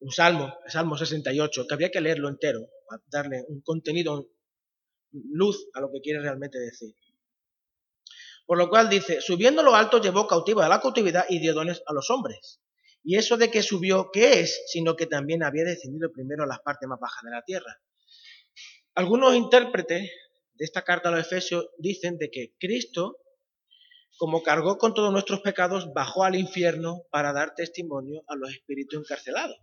un 0.00 0.10
salmo, 0.10 0.54
el 0.64 0.70
Salmo 0.70 0.96
68, 0.96 1.66
que 1.66 1.74
habría 1.74 1.90
que 1.90 2.00
leerlo 2.00 2.28
entero, 2.28 2.60
para 2.88 3.02
darle 3.06 3.44
un 3.48 3.60
contenido 3.62 4.28
luz 5.12 5.68
a 5.74 5.80
lo 5.80 5.90
que 5.90 6.00
quiere 6.00 6.20
realmente 6.20 6.58
decir. 6.58 6.94
Por 8.46 8.58
lo 8.58 8.68
cual 8.68 8.88
dice, 8.88 9.20
subiendo 9.20 9.62
lo 9.62 9.74
alto 9.74 10.00
llevó 10.00 10.26
cautivo 10.26 10.60
a 10.60 10.68
la 10.68 10.80
cautividad 10.80 11.24
y 11.28 11.38
dio 11.38 11.54
dones 11.54 11.82
a 11.86 11.92
los 11.92 12.10
hombres. 12.10 12.60
Y 13.04 13.16
eso 13.16 13.36
de 13.36 13.50
que 13.50 13.62
subió, 13.62 14.10
¿qué 14.10 14.40
es? 14.40 14.64
Sino 14.66 14.96
que 14.96 15.06
también 15.06 15.42
había 15.42 15.64
descendido 15.64 16.10
primero 16.10 16.44
a 16.44 16.46
las 16.46 16.60
partes 16.60 16.88
más 16.88 16.98
bajas 16.98 17.22
de 17.22 17.30
la 17.30 17.42
tierra. 17.42 17.78
Algunos 18.94 19.34
intérpretes 19.34 20.10
de 20.54 20.64
esta 20.64 20.82
carta 20.82 21.10
a 21.10 21.12
los 21.12 21.20
Efesios 21.20 21.68
dicen 21.76 22.16
de 22.16 22.30
que 22.30 22.54
Cristo, 22.58 23.18
como 24.16 24.42
cargó 24.42 24.78
con 24.78 24.94
todos 24.94 25.12
nuestros 25.12 25.40
pecados, 25.40 25.92
bajó 25.92 26.24
al 26.24 26.34
infierno 26.34 27.02
para 27.10 27.34
dar 27.34 27.54
testimonio 27.54 28.22
a 28.26 28.36
los 28.36 28.50
espíritus 28.50 29.00
encarcelados. 29.00 29.58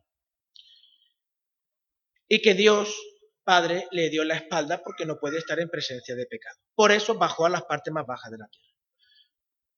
Y 2.28 2.42
que 2.42 2.54
Dios 2.54 2.96
Padre 3.44 3.88
le 3.92 4.10
dio 4.10 4.24
la 4.24 4.36
espalda 4.36 4.84
porque 4.84 5.06
no 5.06 5.20
puede 5.20 5.40
estar 5.40 5.60
en 5.60 5.70
presencia 5.70 6.16
de 6.16 6.28
pecado. 6.28 6.60
Por 6.76 6.92
eso 6.92 7.16
bajó 7.16 7.48
a 7.48 7.50
las 7.50 7.64
partes 7.64 7.92
más 7.92 8.06
bajas 8.06 8.32
de 8.32 8.38
la 8.38 8.48
tierra. 8.48 8.76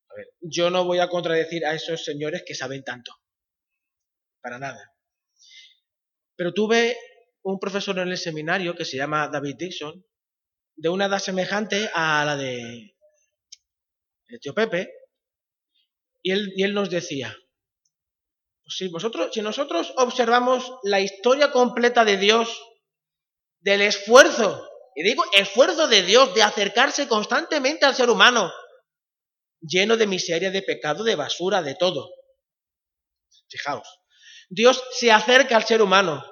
A 0.10 0.16
ver, 0.16 0.28
yo 0.42 0.70
no 0.70 0.84
voy 0.84 1.00
a 1.00 1.08
contradecir 1.08 1.66
a 1.66 1.74
esos 1.74 2.04
señores 2.04 2.44
que 2.46 2.56
saben 2.56 2.84
tanto. 2.84 3.14
Para 4.44 4.60
nada. 4.60 4.94
Pero 6.36 6.54
tuve 6.54 6.98
un 7.44 7.60
profesor 7.60 7.98
en 8.00 8.10
el 8.10 8.18
seminario 8.18 8.76
que 8.76 8.84
se 8.84 8.98
llama 8.98 9.30
David 9.30 9.56
Dixon, 9.58 10.06
de 10.76 10.90
una 10.90 11.06
edad 11.06 11.20
semejante 11.20 11.90
a 11.94 12.26
la 12.26 12.36
de 12.36 12.94
el 14.28 14.40
tío 14.42 14.54
Pepe, 14.54 14.92
y 16.22 16.32
él, 16.32 16.52
y 16.56 16.64
él 16.64 16.74
nos 16.74 16.90
decía, 16.90 17.38
pues 18.64 18.78
si, 18.78 18.92
si 19.32 19.42
nosotros 19.42 19.94
observamos 19.98 20.74
la 20.84 21.00
historia 21.00 21.52
completa 21.52 22.04
de 22.04 22.18
Dios, 22.18 22.62
del 23.62 23.82
esfuerzo, 23.82 24.68
y 24.96 25.04
digo 25.04 25.24
esfuerzo 25.34 25.88
de 25.88 26.02
Dios 26.02 26.34
de 26.34 26.44
acercarse 26.44 27.08
constantemente 27.08 27.86
al 27.86 27.96
ser 27.96 28.10
humano, 28.10 28.52
lleno 29.62 29.96
de 29.96 30.08
miseria, 30.08 30.52
de 30.52 30.64
pecado, 30.64 31.04
de 31.04 31.16
basura, 31.16 31.62
de 31.62 31.76
todo. 31.76 32.10
Fijaos, 33.48 34.03
Dios 34.56 34.84
se 34.92 35.12
acerca 35.12 35.56
al 35.56 35.66
ser 35.66 35.82
humano 35.82 36.24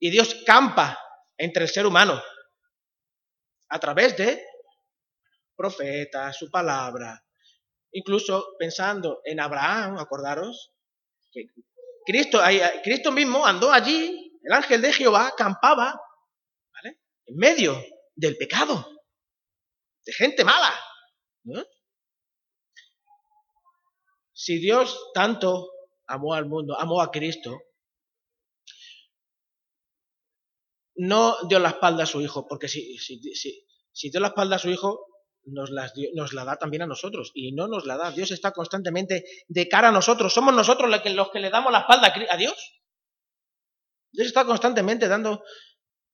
y 0.00 0.10
Dios 0.10 0.42
campa 0.44 0.98
entre 1.36 1.62
el 1.62 1.68
ser 1.68 1.86
humano 1.86 2.20
a 3.68 3.78
través 3.78 4.16
de 4.16 4.44
profetas, 5.54 6.36
su 6.36 6.50
palabra, 6.50 7.24
incluso 7.92 8.56
pensando 8.58 9.20
en 9.24 9.38
Abraham, 9.38 9.98
acordaros, 9.98 10.72
que 11.30 11.46
Cristo, 12.04 13.12
mismo 13.12 13.46
andó 13.46 13.70
allí, 13.70 14.40
el 14.42 14.52
ángel 14.52 14.82
de 14.82 14.92
Jehová 14.92 15.34
campaba. 15.36 16.00
En 17.26 17.36
medio 17.36 17.76
del 18.16 18.36
pecado, 18.38 18.90
de 20.04 20.12
gente 20.14 20.42
mala. 20.42 20.74
Si 24.32 24.58
Dios 24.58 25.10
tanto 25.12 25.77
amó 26.08 26.34
al 26.34 26.46
mundo, 26.46 26.78
amó 26.78 27.00
a 27.00 27.10
Cristo, 27.10 27.58
no 30.96 31.36
dio 31.48 31.60
la 31.60 31.70
espalda 31.70 32.02
a 32.02 32.06
su 32.06 32.20
hijo, 32.20 32.46
porque 32.48 32.68
si, 32.68 32.98
si, 32.98 33.20
si 33.92 34.10
dio 34.10 34.20
la 34.20 34.28
espalda 34.28 34.56
a 34.56 34.58
su 34.58 34.68
hijo, 34.68 35.06
nos, 35.50 35.70
nos, 36.14 36.32
la 36.32 36.44
da 36.44 36.56
también 36.56 36.82
a 36.82 36.86
nosotros 36.86 37.30
y 37.34 37.52
no 37.52 37.68
nos 37.68 37.86
la 37.86 37.96
da. 37.96 38.10
Dios 38.10 38.30
está 38.30 38.52
constantemente 38.52 39.24
de 39.46 39.68
cara 39.68 39.88
a 39.88 39.92
nosotros. 39.92 40.32
Somos 40.32 40.54
nosotros 40.54 40.90
los 40.90 41.00
que, 41.00 41.10
los 41.10 41.30
que 41.30 41.40
le 41.40 41.50
damos 41.50 41.72
la 41.72 41.80
espalda 41.80 42.12
a 42.30 42.36
Dios. 42.36 42.80
Dios 44.12 44.26
está 44.26 44.44
constantemente 44.44 45.08
dando 45.08 45.42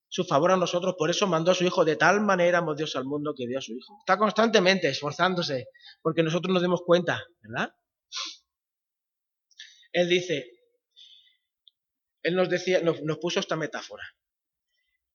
su 0.08 0.24
favor 0.24 0.52
a 0.52 0.56
nosotros, 0.56 0.94
por 0.96 1.10
eso 1.10 1.26
mandó 1.26 1.50
a 1.50 1.54
su 1.54 1.64
Hijo. 1.64 1.84
De 1.84 1.96
tal 1.96 2.20
manera 2.20 2.58
amó 2.58 2.74
Dios 2.74 2.94
al 2.96 3.04
mundo 3.04 3.34
que 3.36 3.46
dio 3.46 3.58
a 3.58 3.62
su 3.62 3.72
Hijo. 3.72 3.96
Está 4.00 4.16
constantemente 4.18 4.88
esforzándose 4.88 5.68
porque 6.02 6.22
nosotros 6.22 6.52
nos 6.52 6.62
demos 6.62 6.82
cuenta, 6.84 7.22
¿verdad? 7.40 7.70
Él 9.94 10.08
dice, 10.08 10.50
Él 12.22 12.34
nos 12.34 12.50
decía, 12.50 12.80
nos, 12.80 12.98
puso 13.18 13.38
esta 13.38 13.54
metáfora. 13.54 14.04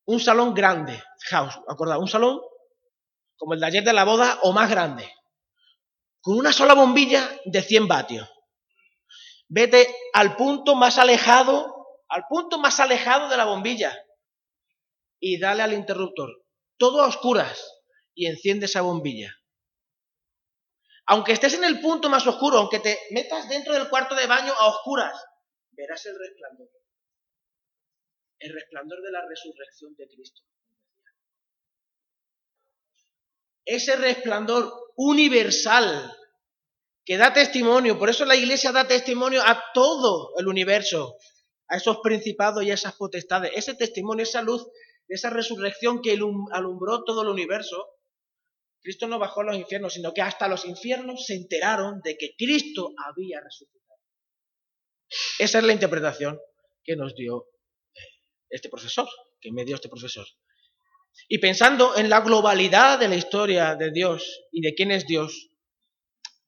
Un 0.06 0.18
salón 0.18 0.54
grande, 0.54 1.00
fijaos, 1.20 1.54
acordad, 1.68 1.98
un 1.98 2.08
salón 2.08 2.40
como 3.36 3.54
el 3.54 3.60
de 3.60 3.66
ayer 3.66 3.84
de 3.84 3.92
la 3.92 4.04
boda 4.04 4.40
o 4.42 4.52
más 4.52 4.70
grande, 4.70 5.08
con 6.22 6.38
una 6.38 6.52
sola 6.52 6.74
bombilla 6.74 7.30
de 7.44 7.62
100 7.62 7.88
vatios. 7.88 8.28
Vete 9.48 9.94
al 10.14 10.34
punto 10.36 10.74
más 10.74 10.98
alejado, 10.98 11.86
al 12.08 12.24
punto 12.28 12.58
más 12.58 12.80
alejado 12.80 13.28
de 13.28 13.36
la 13.36 13.44
bombilla 13.44 13.94
y 15.20 15.38
dale 15.38 15.62
al 15.62 15.74
interruptor, 15.74 16.42
todo 16.78 17.02
a 17.02 17.08
oscuras, 17.08 17.82
y 18.14 18.26
enciende 18.26 18.64
esa 18.64 18.80
bombilla. 18.80 19.34
Aunque 21.06 21.32
estés 21.32 21.54
en 21.54 21.64
el 21.64 21.80
punto 21.80 22.08
más 22.08 22.26
oscuro, 22.26 22.58
aunque 22.58 22.80
te 22.80 22.98
metas 23.10 23.48
dentro 23.48 23.74
del 23.74 23.88
cuarto 23.88 24.14
de 24.14 24.26
baño 24.26 24.52
a 24.52 24.68
oscuras, 24.68 25.14
verás 25.72 26.04
el 26.06 26.18
resplandor. 26.18 26.68
El 28.38 28.52
resplandor 28.54 29.02
de 29.02 29.10
la 29.12 29.26
resurrección 29.28 29.94
de 29.96 30.06
Cristo 30.06 30.42
ese 33.70 33.94
resplandor 33.96 34.72
universal 34.96 35.86
que 37.04 37.16
da 37.16 37.32
testimonio, 37.32 37.98
por 37.98 38.10
eso 38.10 38.24
la 38.24 38.34
iglesia 38.34 38.72
da 38.72 38.86
testimonio 38.86 39.42
a 39.46 39.62
todo 39.72 40.34
el 40.38 40.48
universo, 40.48 41.16
a 41.68 41.76
esos 41.76 41.98
principados 42.02 42.64
y 42.64 42.70
a 42.70 42.74
esas 42.74 42.94
potestades, 42.94 43.52
ese 43.54 43.74
testimonio, 43.74 44.24
esa 44.24 44.42
luz, 44.42 44.66
esa 45.06 45.30
resurrección 45.30 46.02
que 46.02 46.12
alumbró 46.12 47.04
todo 47.04 47.22
el 47.22 47.28
universo. 47.28 47.86
Cristo 48.82 49.06
no 49.06 49.18
bajó 49.18 49.40
a 49.40 49.44
los 49.44 49.56
infiernos, 49.56 49.94
sino 49.94 50.12
que 50.12 50.22
hasta 50.22 50.48
los 50.48 50.64
infiernos 50.64 51.26
se 51.26 51.34
enteraron 51.34 52.00
de 52.02 52.16
que 52.16 52.34
Cristo 52.36 52.92
había 52.96 53.40
resucitado. 53.40 53.80
Esa 55.38 55.58
es 55.58 55.64
la 55.64 55.72
interpretación 55.72 56.38
que 56.82 56.96
nos 56.96 57.14
dio 57.14 57.46
este 58.48 58.68
profesor, 58.68 59.08
que 59.40 59.52
me 59.52 59.64
dio 59.64 59.74
este 59.74 59.88
profesor. 59.88 60.26
Y 61.28 61.38
pensando 61.38 61.96
en 61.96 62.08
la 62.08 62.20
globalidad 62.20 62.98
de 62.98 63.08
la 63.08 63.16
historia 63.16 63.74
de 63.74 63.90
Dios 63.90 64.46
y 64.52 64.60
de 64.60 64.74
quién 64.74 64.90
es 64.90 65.06
Dios, 65.06 65.50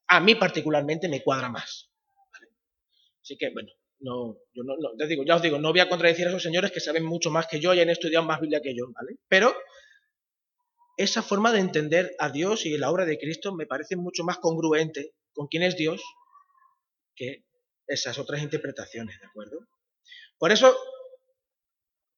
a 0.09 0.21
mí 0.21 0.35
particularmente 0.35 1.09
me 1.09 1.23
cuadra 1.23 1.49
más. 1.49 1.91
Así 3.21 3.37
que, 3.37 3.51
bueno, 3.51 3.69
no, 4.01 4.37
yo 4.53 4.65
no, 4.65 4.75
no, 4.77 5.07
digo, 5.07 5.25
ya 5.25 5.37
os 5.37 5.43
digo, 5.43 5.59
no 5.59 5.71
voy 5.71 5.81
a 5.81 5.89
contradecir 5.89 6.27
a 6.27 6.31
esos 6.31 6.43
señores 6.43 6.73
que 6.73 6.81
saben 6.81 7.05
mucho 7.05 7.31
más 7.31 7.47
que 7.47 7.61
yo 7.61 7.73
y 7.73 7.81
han 7.81 7.91
estudiado 7.91 8.25
más 8.25 8.41
Biblia 8.41 8.61
que 8.61 8.75
yo, 8.75 8.87
¿vale? 8.93 9.19
Pero 9.29 9.55
esa 10.97 11.23
forma 11.23 11.53
de 11.53 11.61
entender 11.61 12.15
a 12.19 12.31
Dios 12.31 12.67
y 12.67 12.77
la 12.77 12.91
obra 12.91 13.05
de 13.07 13.19
Cristo 13.19 13.55
me 13.55 13.67
parece 13.67 13.97
mucho 13.97 14.25
más 14.25 14.39
congruente 14.39 15.15
con 15.33 15.47
quién 15.47 15.63
es 15.63 15.77
Dios 15.77 16.03
que 17.15 17.45
esas 17.87 18.19
otras 18.19 18.43
interpretaciones, 18.43 19.19
¿de 19.21 19.27
acuerdo? 19.27 19.69
Por 20.39 20.53
eso 20.53 20.77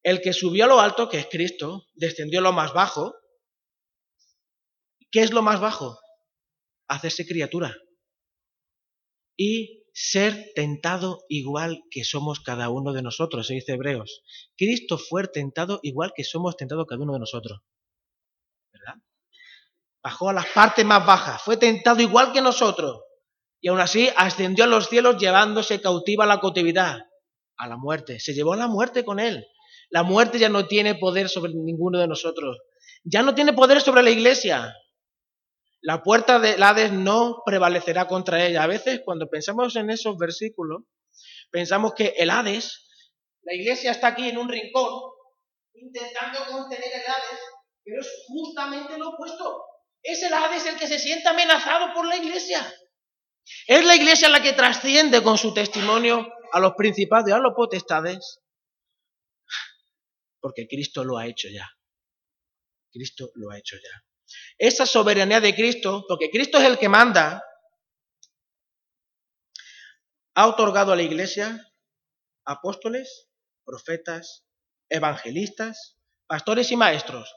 el 0.04 0.20
que 0.20 0.34
subió 0.34 0.64
a 0.64 0.68
lo 0.68 0.80
alto, 0.80 1.08
que 1.08 1.18
es 1.18 1.26
Cristo, 1.30 1.86
descendió 1.94 2.40
a 2.40 2.42
lo 2.42 2.52
más 2.52 2.74
bajo. 2.74 3.14
¿Qué 5.10 5.20
es 5.22 5.32
lo 5.32 5.42
más 5.42 5.60
bajo? 5.60 5.98
Hacerse 6.88 7.26
criatura. 7.26 7.74
Y 9.36 9.84
ser 9.94 10.52
tentado 10.54 11.24
igual 11.28 11.84
que 11.90 12.04
somos 12.04 12.40
cada 12.40 12.68
uno 12.68 12.92
de 12.92 13.00
nosotros, 13.02 13.46
se 13.46 13.54
dice 13.54 13.72
Hebreos. 13.72 14.22
Cristo 14.56 14.98
fue 14.98 15.26
tentado 15.26 15.80
igual 15.82 16.12
que 16.14 16.24
somos 16.24 16.56
tentados 16.56 16.86
cada 16.86 17.02
uno 17.02 17.14
de 17.14 17.20
nosotros. 17.20 17.60
¿Verdad? 18.74 19.00
Bajó 20.02 20.28
a 20.28 20.34
las 20.34 20.46
partes 20.46 20.84
más 20.84 21.06
bajas, 21.06 21.40
fue 21.42 21.56
tentado 21.56 22.02
igual 22.02 22.32
que 22.32 22.42
nosotros. 22.42 23.00
Y 23.60 23.68
aún 23.68 23.80
así 23.80 24.10
ascendió 24.16 24.64
a 24.64 24.66
los 24.66 24.90
cielos 24.90 25.16
llevándose 25.16 25.80
cautiva 25.80 26.26
la 26.26 26.40
cautividad, 26.40 26.98
a 27.56 27.66
la 27.66 27.78
muerte. 27.78 28.20
Se 28.20 28.34
llevó 28.34 28.52
a 28.52 28.58
la 28.58 28.68
muerte 28.68 29.06
con 29.06 29.18
él. 29.18 29.46
La 29.88 30.02
muerte 30.02 30.38
ya 30.38 30.50
no 30.50 30.66
tiene 30.66 30.96
poder 30.96 31.30
sobre 31.30 31.54
ninguno 31.54 31.98
de 31.98 32.08
nosotros. 32.08 32.58
Ya 33.04 33.22
no 33.22 33.34
tiene 33.34 33.54
poder 33.54 33.80
sobre 33.80 34.02
la 34.02 34.10
iglesia. 34.10 34.74
La 35.80 36.02
puerta 36.02 36.38
del 36.38 36.62
Hades 36.62 36.92
no 36.92 37.42
prevalecerá 37.46 38.06
contra 38.06 38.44
ella. 38.44 38.62
A 38.62 38.66
veces 38.66 39.00
cuando 39.04 39.28
pensamos 39.28 39.76
en 39.76 39.90
esos 39.90 40.18
versículos, 40.18 40.82
pensamos 41.50 41.94
que 41.94 42.14
el 42.18 42.30
Hades, 42.30 42.86
la 43.42 43.54
iglesia 43.54 43.92
está 43.92 44.08
aquí 44.08 44.28
en 44.28 44.38
un 44.38 44.48
rincón, 44.48 44.92
intentando 45.74 46.40
contener 46.50 46.90
el 46.92 47.02
Hades, 47.02 47.40
pero 47.84 48.00
es 48.00 48.08
justamente 48.26 48.98
lo 48.98 49.10
opuesto. 49.10 49.64
Es 50.02 50.22
el 50.22 50.32
Hades 50.32 50.66
el 50.66 50.76
que 50.76 50.86
se 50.86 50.98
siente 50.98 51.28
amenazado 51.28 51.92
por 51.94 52.06
la 52.06 52.16
iglesia. 52.16 52.60
Es 53.66 53.84
la 53.84 53.94
iglesia 53.94 54.28
la 54.28 54.42
que 54.42 54.52
trasciende 54.52 55.22
con 55.22 55.38
su 55.38 55.52
testimonio 55.52 56.26
a 56.52 56.60
los 56.60 56.74
principados 56.74 57.28
y 57.28 57.32
a 57.32 57.38
los 57.38 57.54
potestades 57.54 58.40
porque 60.44 60.68
Cristo 60.68 61.04
lo 61.04 61.16
ha 61.16 61.26
hecho 61.26 61.48
ya. 61.48 61.66
Cristo 62.92 63.30
lo 63.36 63.50
ha 63.50 63.56
hecho 63.56 63.76
ya. 63.76 64.04
Esa 64.58 64.84
soberanía 64.84 65.40
de 65.40 65.54
Cristo, 65.54 66.04
porque 66.06 66.28
Cristo 66.28 66.58
es 66.58 66.64
el 66.64 66.78
que 66.78 66.90
manda, 66.90 67.42
ha 70.34 70.46
otorgado 70.46 70.92
a 70.92 70.96
la 70.96 71.02
iglesia 71.02 71.66
apóstoles, 72.44 73.30
profetas, 73.64 74.44
evangelistas, 74.90 75.96
pastores 76.26 76.70
y 76.70 76.76
maestros. 76.76 77.34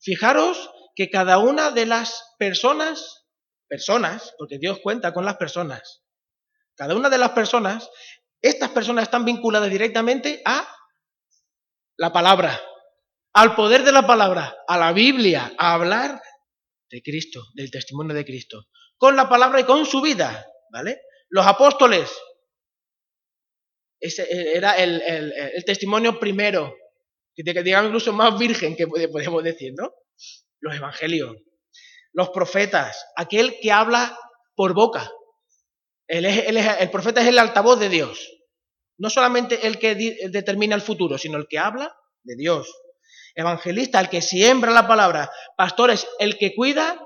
Fijaros 0.00 0.70
que 0.94 1.10
cada 1.10 1.38
una 1.38 1.70
de 1.70 1.86
las 1.86 2.34
personas, 2.38 3.26
personas, 3.68 4.34
porque 4.38 4.58
Dios 4.58 4.80
cuenta 4.82 5.12
con 5.12 5.24
las 5.24 5.36
personas, 5.36 6.02
cada 6.74 6.96
una 6.96 7.10
de 7.10 7.18
las 7.18 7.30
personas, 7.30 7.90
estas 8.42 8.70
personas 8.70 9.04
están 9.04 9.24
vinculadas 9.24 9.70
directamente 9.70 10.42
a 10.44 10.66
la 11.98 12.12
palabra, 12.12 12.58
al 13.34 13.54
poder 13.54 13.84
de 13.84 13.92
la 13.92 14.06
palabra, 14.06 14.56
a 14.66 14.78
la 14.78 14.92
Biblia, 14.92 15.52
a 15.58 15.74
hablar 15.74 16.20
de 16.90 17.02
Cristo, 17.02 17.44
del 17.54 17.70
testimonio 17.70 18.14
de 18.14 18.24
Cristo, 18.24 18.66
con 18.96 19.14
la 19.16 19.28
palabra 19.28 19.60
y 19.60 19.64
con 19.64 19.86
su 19.86 20.00
vida, 20.00 20.46
¿vale? 20.70 21.00
Los 21.28 21.46
apóstoles, 21.46 22.10
ese 24.00 24.56
era 24.56 24.76
el, 24.76 25.02
testimonio 25.64 26.18
primero 26.18 26.74
digamos 27.36 27.88
incluso 27.88 28.12
más 28.12 28.38
virgen 28.38 28.76
que 28.76 28.86
podemos 28.86 29.42
decir, 29.42 29.72
¿no? 29.76 29.90
Los 30.60 30.76
evangelios, 30.76 31.36
los 32.12 32.30
profetas, 32.30 33.06
aquel 33.16 33.58
que 33.60 33.72
habla 33.72 34.16
por 34.54 34.74
boca. 34.74 35.10
el 36.06 36.90
profeta 36.90 37.20
es 37.22 37.28
el 37.28 37.38
altavoz 37.38 37.78
de 37.78 37.88
Dios. 37.88 38.28
No 38.98 39.08
solamente 39.08 39.66
el 39.66 39.78
que 39.78 39.94
determina 40.30 40.74
el 40.74 40.82
futuro, 40.82 41.16
sino 41.16 41.38
el 41.38 41.46
que 41.48 41.58
habla 41.58 41.96
de 42.22 42.36
Dios. 42.36 42.70
Evangelista, 43.34 44.00
el 44.00 44.10
que 44.10 44.20
siembra 44.20 44.72
la 44.72 44.86
palabra. 44.86 45.30
Pastores, 45.56 46.06
el 46.18 46.36
que 46.36 46.54
cuida, 46.54 47.00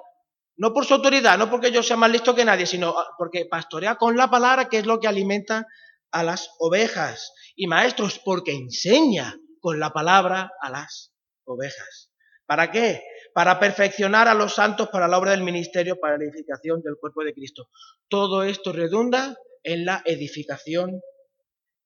no 0.57 0.73
por 0.73 0.87
su 0.87 0.95
autoridad, 0.95 1.39
no 1.39 1.51
porque 1.51 1.71
yo 1.71 1.83
sea 1.83 1.97
más 1.97 2.11
listo 2.11 2.35
que 2.35 2.45
nadie, 2.45 2.67
sino 2.67 2.95
porque 3.19 3.47
pastorea 3.47 3.97
con 3.97 4.17
la 4.17 4.29
palabra, 4.29 4.69
que 4.69 4.79
es 4.79 4.87
lo 4.87 4.99
que 4.99 5.07
alimenta 5.07 5.67
a 6.11 6.25
las 6.25 6.51
ovejas. 6.59 7.33
Y 7.55 7.67
maestros, 7.67 8.21
porque 8.25 8.53
enseña 8.53 9.37
con 9.65 9.81
la 9.81 9.95
palabra 9.95 10.53
a 10.61 10.69
las 10.69 11.15
ovejas. 11.47 12.13
¿Para 12.45 12.71
qué? 12.71 13.03
Para 13.33 13.59
perfeccionar 13.59 14.29
a 14.29 14.35
los 14.35 14.55
santos 14.55 14.91
para 14.91 15.09
la 15.09 15.17
obra 15.17 15.31
del 15.31 15.43
ministerio, 15.43 15.99
para 15.99 16.19
la 16.19 16.25
edificación 16.25 16.83
del 16.83 16.97
cuerpo 17.01 17.25
de 17.25 17.33
Cristo. 17.33 17.71
Todo 18.09 18.43
esto 18.43 18.75
redunda 18.75 19.39
en 19.63 19.87
la 19.87 20.03
edificación 20.05 21.01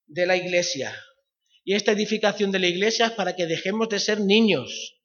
de 0.07 0.25
la 0.25 0.35
iglesia. 0.35 0.93
Y 1.63 1.73
esta 1.73 1.93
edificación 1.93 2.51
de 2.51 2.59
la 2.59 2.67
iglesia 2.67 3.05
es 3.05 3.11
para 3.13 3.37
que 3.37 3.45
dejemos 3.45 3.87
de 3.87 4.01
ser 4.01 4.19
niños. 4.19 4.99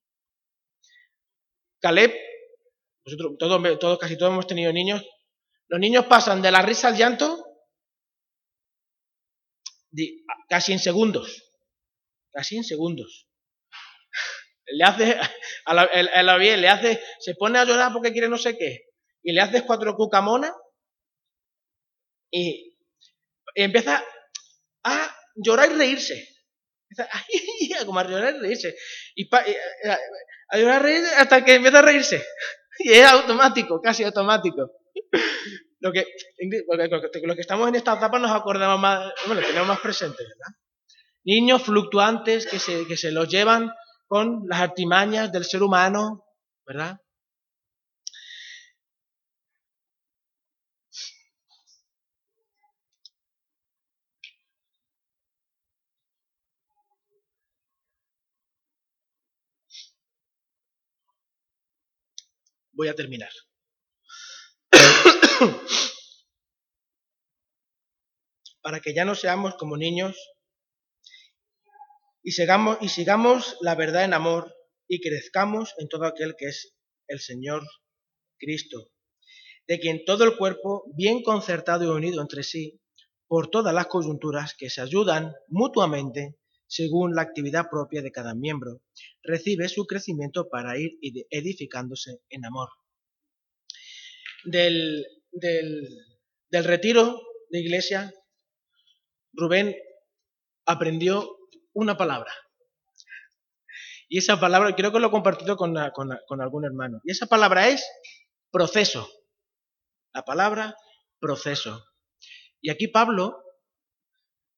Caleb, 1.81 2.13
todos, 3.39 3.99
casi 4.01 4.19
todos 4.19 4.33
hemos 4.33 4.49
tenido 4.49 4.73
niños. 4.73 5.01
Los 5.69 5.79
niños 5.79 6.07
pasan 6.07 6.43
de 6.43 6.51
la 6.51 6.61
risa 6.61 6.89
al 6.89 6.97
llanto 6.97 7.41
casi 10.49 10.73
en 10.73 10.81
segundos. 10.81 11.54
Casi 12.35 12.57
en 12.57 12.65
segundos. 12.65 13.29
Le 14.67 14.83
hace, 14.83 15.17
a 15.67 15.75
la, 16.23 16.37
bien, 16.37 16.61
le 16.61 16.69
hace, 16.69 17.01
se 17.21 17.35
pone 17.37 17.61
a 17.61 17.65
llorar 17.65 17.93
porque 17.93 18.13
quiere 18.13 18.29
no 18.29 18.39
sé 18.39 18.59
qué, 18.59 18.87
y 19.23 19.33
le 19.33 19.41
haces 19.41 19.63
cuatro 19.63 19.95
cucamonas 19.95 20.53
y, 22.33 22.77
empieza 23.55 24.05
a 24.83 25.17
llorar 25.37 25.71
y 25.71 25.75
reírse. 25.75 26.29
Empieza 26.91 27.09
a, 27.83 27.87
como 27.87 28.01
a 28.01 28.09
llorar 28.09 28.35
y 28.35 28.41
reírse. 28.41 28.75
Y 29.15 29.23
eh, 29.33 29.59
a 30.49 30.59
llorar 30.59 30.81
y 30.81 30.85
reírse 30.85 31.15
hasta 31.15 31.45
que 31.45 31.55
empieza 31.55 31.79
a 31.79 31.83
reírse. 31.83 32.25
Y 32.81 32.93
es 32.95 33.05
automático, 33.05 33.81
casi 33.81 34.03
automático. 34.03 34.73
Lo 35.79 35.93
que, 35.93 36.05
lo 37.23 37.35
que 37.35 37.41
estamos 37.43 37.69
en 37.69 37.77
esta 37.77 37.95
etapa 37.95 38.19
nos 38.19 38.33
acordamos 38.33 38.81
más, 38.81 39.13
bueno, 39.27 39.43
tenemos 39.43 39.69
más 39.69 39.81
presente, 39.81 40.25
¿verdad? 40.25 40.64
Niños 41.25 41.63
fluctuantes 41.63 42.47
que 42.47 42.59
se, 42.59 42.87
que 42.87 42.97
se 42.97 43.11
los 43.11 43.29
llevan 43.29 43.73
con 44.07 44.45
las 44.47 44.61
artimañas 44.61 45.33
del 45.33 45.45
ser 45.45 45.63
humano, 45.63 46.25
¿verdad? 46.67 47.01
Voy 62.73 62.89
a 62.89 62.95
terminar. 62.95 63.31
Para 68.63 68.81
que 68.81 68.93
ya 68.95 69.05
no 69.05 69.15
seamos 69.15 69.55
como 69.55 69.77
niños 69.77 70.34
y 72.25 72.33
sigamos, 72.33 72.79
y 72.81 72.89
sigamos 72.89 73.57
la 73.61 73.75
verdad 73.75 74.05
en 74.05 74.15
amor 74.15 74.53
y 74.89 75.01
crezcamos 75.01 75.75
en 75.79 75.89
todo 75.89 76.07
aquel 76.07 76.35
que 76.37 76.47
es 76.47 76.75
el 77.07 77.21
Señor 77.21 77.63
Cristo, 78.39 78.91
de 79.69 79.79
quien 79.79 80.05
todo 80.07 80.25
el 80.25 80.37
cuerpo, 80.37 80.85
bien 80.97 81.23
concertado 81.23 81.85
y 81.85 81.89
unido 81.89 82.23
entre 82.23 82.43
sí, 82.43 82.81
por 83.29 83.51
todas 83.51 83.75
las 83.75 83.87
coyunturas 83.87 84.55
que 84.59 84.71
se 84.71 84.81
ayudan 84.81 85.35
mutuamente 85.49 86.39
según 86.67 87.15
la 87.15 87.23
actividad 87.23 87.69
propia 87.71 88.01
de 88.01 88.11
cada 88.11 88.35
miembro, 88.35 88.83
recibe 89.23 89.69
su 89.69 89.87
crecimiento 89.87 90.49
para 90.49 90.79
ir 90.79 90.93
edificándose 91.31 92.21
en 92.31 92.47
amor. 92.47 92.71
Del, 94.45 95.07
del, 95.31 95.89
del 96.51 96.65
retiro 96.65 97.21
de 97.51 97.61
iglesia, 97.61 98.13
Rubén 99.35 99.77
aprendió 100.67 101.37
una 101.75 101.97
palabra. 101.97 102.33
Y 104.09 104.19
esa 104.19 104.39
palabra, 104.39 104.75
creo 104.75 104.93
que 104.93 105.01
lo 105.01 105.09
he 105.09 105.11
compartido 105.11 105.57
con, 105.57 105.75
con, 105.93 106.41
algún 106.41 106.65
hermano. 106.65 107.01
Y 107.05 107.13
esa 107.13 107.27
palabra 107.27 107.69
es 107.69 107.87
proceso. 108.51 109.09
La 110.13 110.23
palabra 110.23 110.77
proceso. 111.19 111.85
Y 112.61 112.71
aquí 112.71 112.89
Pablo, 112.89 113.43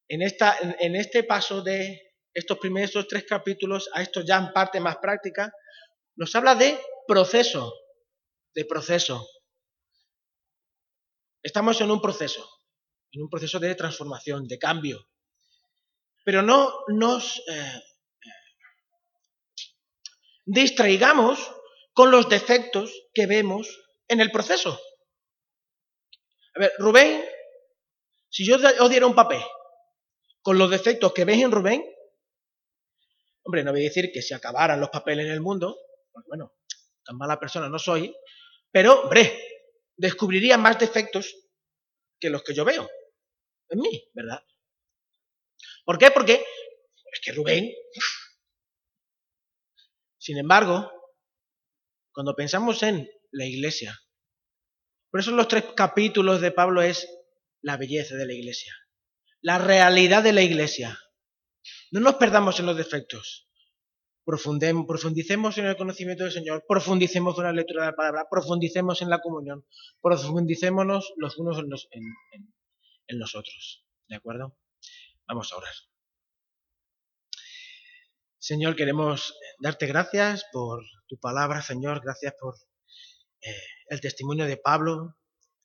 en, 0.08 0.22
esta, 0.22 0.56
en, 0.60 0.96
este 0.96 1.24
paso 1.24 1.62
de 1.62 2.12
estos 2.34 2.58
primeros 2.58 3.08
tres 3.08 3.24
capítulos 3.26 3.88
a 3.94 4.02
esto 4.02 4.22
ya 4.22 4.36
en 4.38 4.52
parte 4.52 4.80
más 4.80 4.98
práctica, 4.98 5.52
nos 6.16 6.34
habla 6.34 6.54
de 6.54 6.78
proceso, 7.06 7.72
de 8.54 8.64
proceso. 8.64 9.26
Estamos 11.42 11.80
en 11.80 11.90
un 11.90 12.00
proceso, 12.00 12.46
en 13.12 13.22
un 13.22 13.30
proceso 13.30 13.58
de 13.60 13.74
transformación, 13.74 14.46
de 14.48 14.58
cambio. 14.58 15.08
Pero 16.26 16.42
no 16.42 16.74
nos 16.88 17.40
eh, 17.46 17.82
distraigamos 20.44 21.38
con 21.92 22.10
los 22.10 22.28
defectos 22.28 22.90
que 23.14 23.26
vemos 23.26 23.68
en 24.08 24.20
el 24.20 24.32
proceso. 24.32 24.80
A 26.56 26.58
ver, 26.58 26.72
Rubén, 26.78 27.24
si 28.28 28.44
yo 28.44 28.56
os 28.56 28.90
diera 28.90 29.06
un 29.06 29.14
papel 29.14 29.40
con 30.42 30.58
los 30.58 30.68
defectos 30.68 31.12
que 31.12 31.24
veis 31.24 31.44
en 31.44 31.52
Rubén, 31.52 31.84
hombre, 33.44 33.62
no 33.62 33.70
voy 33.70 33.82
a 33.82 33.84
decir 33.84 34.10
que 34.12 34.20
se 34.20 34.34
acabaran 34.34 34.80
los 34.80 34.90
papeles 34.90 35.26
en 35.26 35.32
el 35.32 35.40
mundo, 35.40 35.78
pues 36.10 36.26
bueno, 36.26 36.56
tan 37.04 37.16
mala 37.16 37.38
persona 37.38 37.68
no 37.68 37.78
soy, 37.78 38.12
pero, 38.72 39.02
hombre, 39.02 39.40
descubriría 39.96 40.58
más 40.58 40.76
defectos 40.76 41.36
que 42.18 42.30
los 42.30 42.42
que 42.42 42.52
yo 42.52 42.64
veo 42.64 42.90
en 43.68 43.78
mí, 43.78 44.10
¿verdad? 44.12 44.42
¿Por 45.86 45.98
qué? 45.98 46.10
Porque 46.10 46.44
es 47.12 47.20
que 47.22 47.32
Rubén. 47.32 47.70
Sin 50.18 50.36
embargo, 50.36 50.90
cuando 52.12 52.34
pensamos 52.34 52.82
en 52.82 53.08
la 53.30 53.46
iglesia, 53.46 53.96
por 55.10 55.20
eso 55.20 55.30
los 55.30 55.46
tres 55.46 55.64
capítulos 55.76 56.40
de 56.40 56.50
Pablo 56.50 56.82
es 56.82 57.08
la 57.62 57.76
belleza 57.76 58.16
de 58.16 58.26
la 58.26 58.32
iglesia, 58.32 58.74
la 59.40 59.58
realidad 59.58 60.24
de 60.24 60.32
la 60.32 60.42
iglesia. 60.42 60.98
No 61.92 62.00
nos 62.00 62.16
perdamos 62.16 62.58
en 62.58 62.66
los 62.66 62.76
defectos. 62.76 63.48
Profundicemos 64.24 65.56
en 65.58 65.66
el 65.66 65.76
conocimiento 65.76 66.24
del 66.24 66.32
Señor, 66.32 66.64
profundicemos 66.66 67.38
en 67.38 67.44
la 67.44 67.52
lectura 67.52 67.84
de 67.84 67.90
la 67.92 67.96
palabra, 67.96 68.26
profundicemos 68.28 69.00
en 69.02 69.08
la 69.08 69.20
comunión, 69.20 69.64
profundicémonos 70.02 71.12
los 71.16 71.38
unos 71.38 71.58
en, 71.92 72.02
en 73.06 73.18
nosotros. 73.20 73.86
¿De 74.08 74.16
acuerdo? 74.16 74.58
Vamos 75.28 75.52
a 75.52 75.56
orar. 75.56 75.74
Señor, 78.38 78.76
queremos 78.76 79.34
darte 79.58 79.86
gracias 79.86 80.44
por 80.52 80.84
tu 81.08 81.18
palabra, 81.18 81.62
Señor. 81.62 82.00
Gracias 82.00 82.34
por 82.38 82.54
eh, 83.40 83.50
el 83.88 84.00
testimonio 84.00 84.46
de 84.46 84.56
Pablo. 84.56 85.16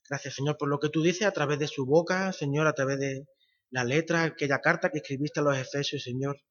Gracias, 0.10 0.34
Señor, 0.34 0.58
por 0.58 0.68
lo 0.68 0.80
que 0.80 0.90
tú 0.90 1.04
dices 1.04 1.28
a 1.28 1.32
través 1.32 1.60
de 1.60 1.68
su 1.68 1.86
boca, 1.86 2.34
Señor, 2.34 2.66
a 2.66 2.74
través 2.74 3.00
de 3.00 3.28
la 3.70 3.84
letra, 3.84 4.24
aquella 4.24 4.60
carta 4.62 4.90
que 4.90 4.98
escribiste 4.98 5.40
a 5.40 5.44
los 5.44 5.56
Efesios, 5.56 6.04
Señor. 6.04 6.42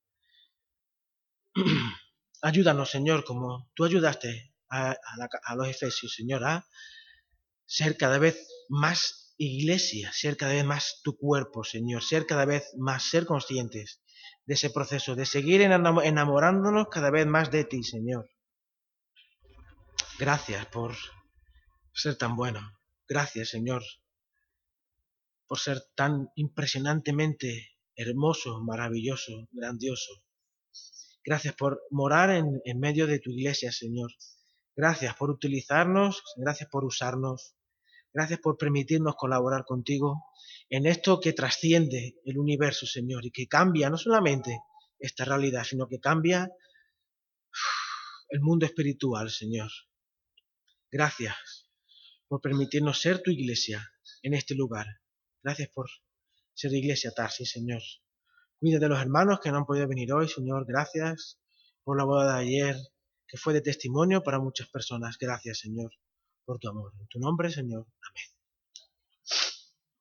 Ayúdanos, 2.43 2.91
Señor, 2.91 3.25
como 3.25 3.69
tú 3.75 3.85
ayudaste 3.85 4.55
a, 4.71 4.97
a 5.45 5.55
los 5.57 5.69
Efesios, 5.69 6.15
Señor, 6.15 6.45
a 6.45 6.65
ser 7.67 7.97
cada 7.97 8.19
vez 8.19 8.49
más 8.69 9.20
iglesia, 9.41 10.13
ser 10.13 10.37
cada 10.37 10.53
vez 10.53 10.65
más 10.67 11.01
tu 11.03 11.17
cuerpo, 11.17 11.65
Señor, 11.65 12.03
ser 12.03 12.27
cada 12.27 12.45
vez 12.45 12.75
más, 12.77 13.09
ser 13.09 13.25
conscientes 13.25 14.03
de 14.45 14.55
ese 14.55 14.69
proceso, 14.69 15.15
de 15.15 15.25
seguir 15.25 15.63
enamorándonos 15.63 16.89
cada 16.91 17.11
vez 17.11 17.27
más 17.27 17.51
de 17.51 17.65
ti, 17.65 17.83
Señor. 17.83 18.29
Gracias 20.19 20.67
por 20.67 20.95
ser 21.95 22.17
tan 22.17 22.37
bueno. 22.37 22.61
Gracias, 23.09 23.49
Señor, 23.49 23.83
por 25.47 25.59
ser 25.59 25.83
tan 25.95 26.29
impresionantemente 26.35 27.79
hermoso, 27.97 28.61
maravilloso, 28.61 29.49
grandioso. 29.53 30.23
Gracias 31.25 31.55
por 31.55 31.81
morar 31.91 32.31
en, 32.31 32.61
en 32.65 32.79
medio 32.79 33.07
de 33.07 33.19
tu 33.21 33.31
iglesia, 33.31 33.73
Señor. 33.73 34.11
Gracias 34.77 35.17
por 35.17 35.31
utilizarnos, 35.31 36.23
gracias 36.37 36.69
por 36.69 36.85
usarnos. 36.85 37.55
Gracias 38.13 38.41
por 38.41 38.57
permitirnos 38.57 39.15
colaborar 39.17 39.65
contigo 39.65 40.25
en 40.69 40.87
esto 40.87 41.21
que 41.21 41.33
trasciende 41.33 42.17
el 42.25 42.39
universo, 42.39 42.87
Señor, 42.87 43.25
y 43.25 43.31
que 43.31 43.47
cambia 43.47 43.91
no 43.91 43.97
solamente 43.97 44.59
esta 44.99 45.25
realidad, 45.25 45.65
sino 45.65 45.87
que 45.87 46.01
cambia 46.01 46.49
el 48.29 48.41
mundo 48.41 48.67
espiritual, 48.67 49.31
Señor. 49.31 49.71
Gracias 50.91 51.69
por 52.29 52.41
permitirnos 52.41 53.01
ser 53.01 53.23
tu 53.23 53.31
iglesia 53.31 53.93
en 54.23 54.35
este 54.35 54.55
lugar. 54.55 54.87
Gracias 55.43 55.69
por 55.71 55.89
ser 56.55 56.73
iglesia 56.73 57.13
Tarsi, 57.13 57.47
Señor. 57.47 57.83
Cuida 58.59 58.79
de 58.79 58.89
los 58.89 59.01
hermanos 59.01 59.41
que 59.41 59.51
no 59.51 59.59
han 59.59 59.67
podido 59.67 59.89
venir 59.89 60.13
hoy, 60.13 60.29
Señor. 60.29 60.67
Gracias 60.67 61.41
por 61.83 61.97
la 61.97 62.05
boda 62.05 62.35
de 62.35 62.43
ayer, 62.43 62.77
que 63.27 63.39
fue 63.39 63.55
de 63.55 63.63
testimonio 63.63 64.23
para 64.23 64.39
muchas 64.39 64.69
personas. 64.69 65.17
Gracias, 65.19 65.61
Señor, 65.61 65.91
por 66.51 66.59
tu 66.59 66.69
amor. 66.69 66.93
En 66.99 67.07
tu 67.07 67.21
nombre, 67.21 67.49
Señor. 67.49 67.87
Amén. 68.09 68.40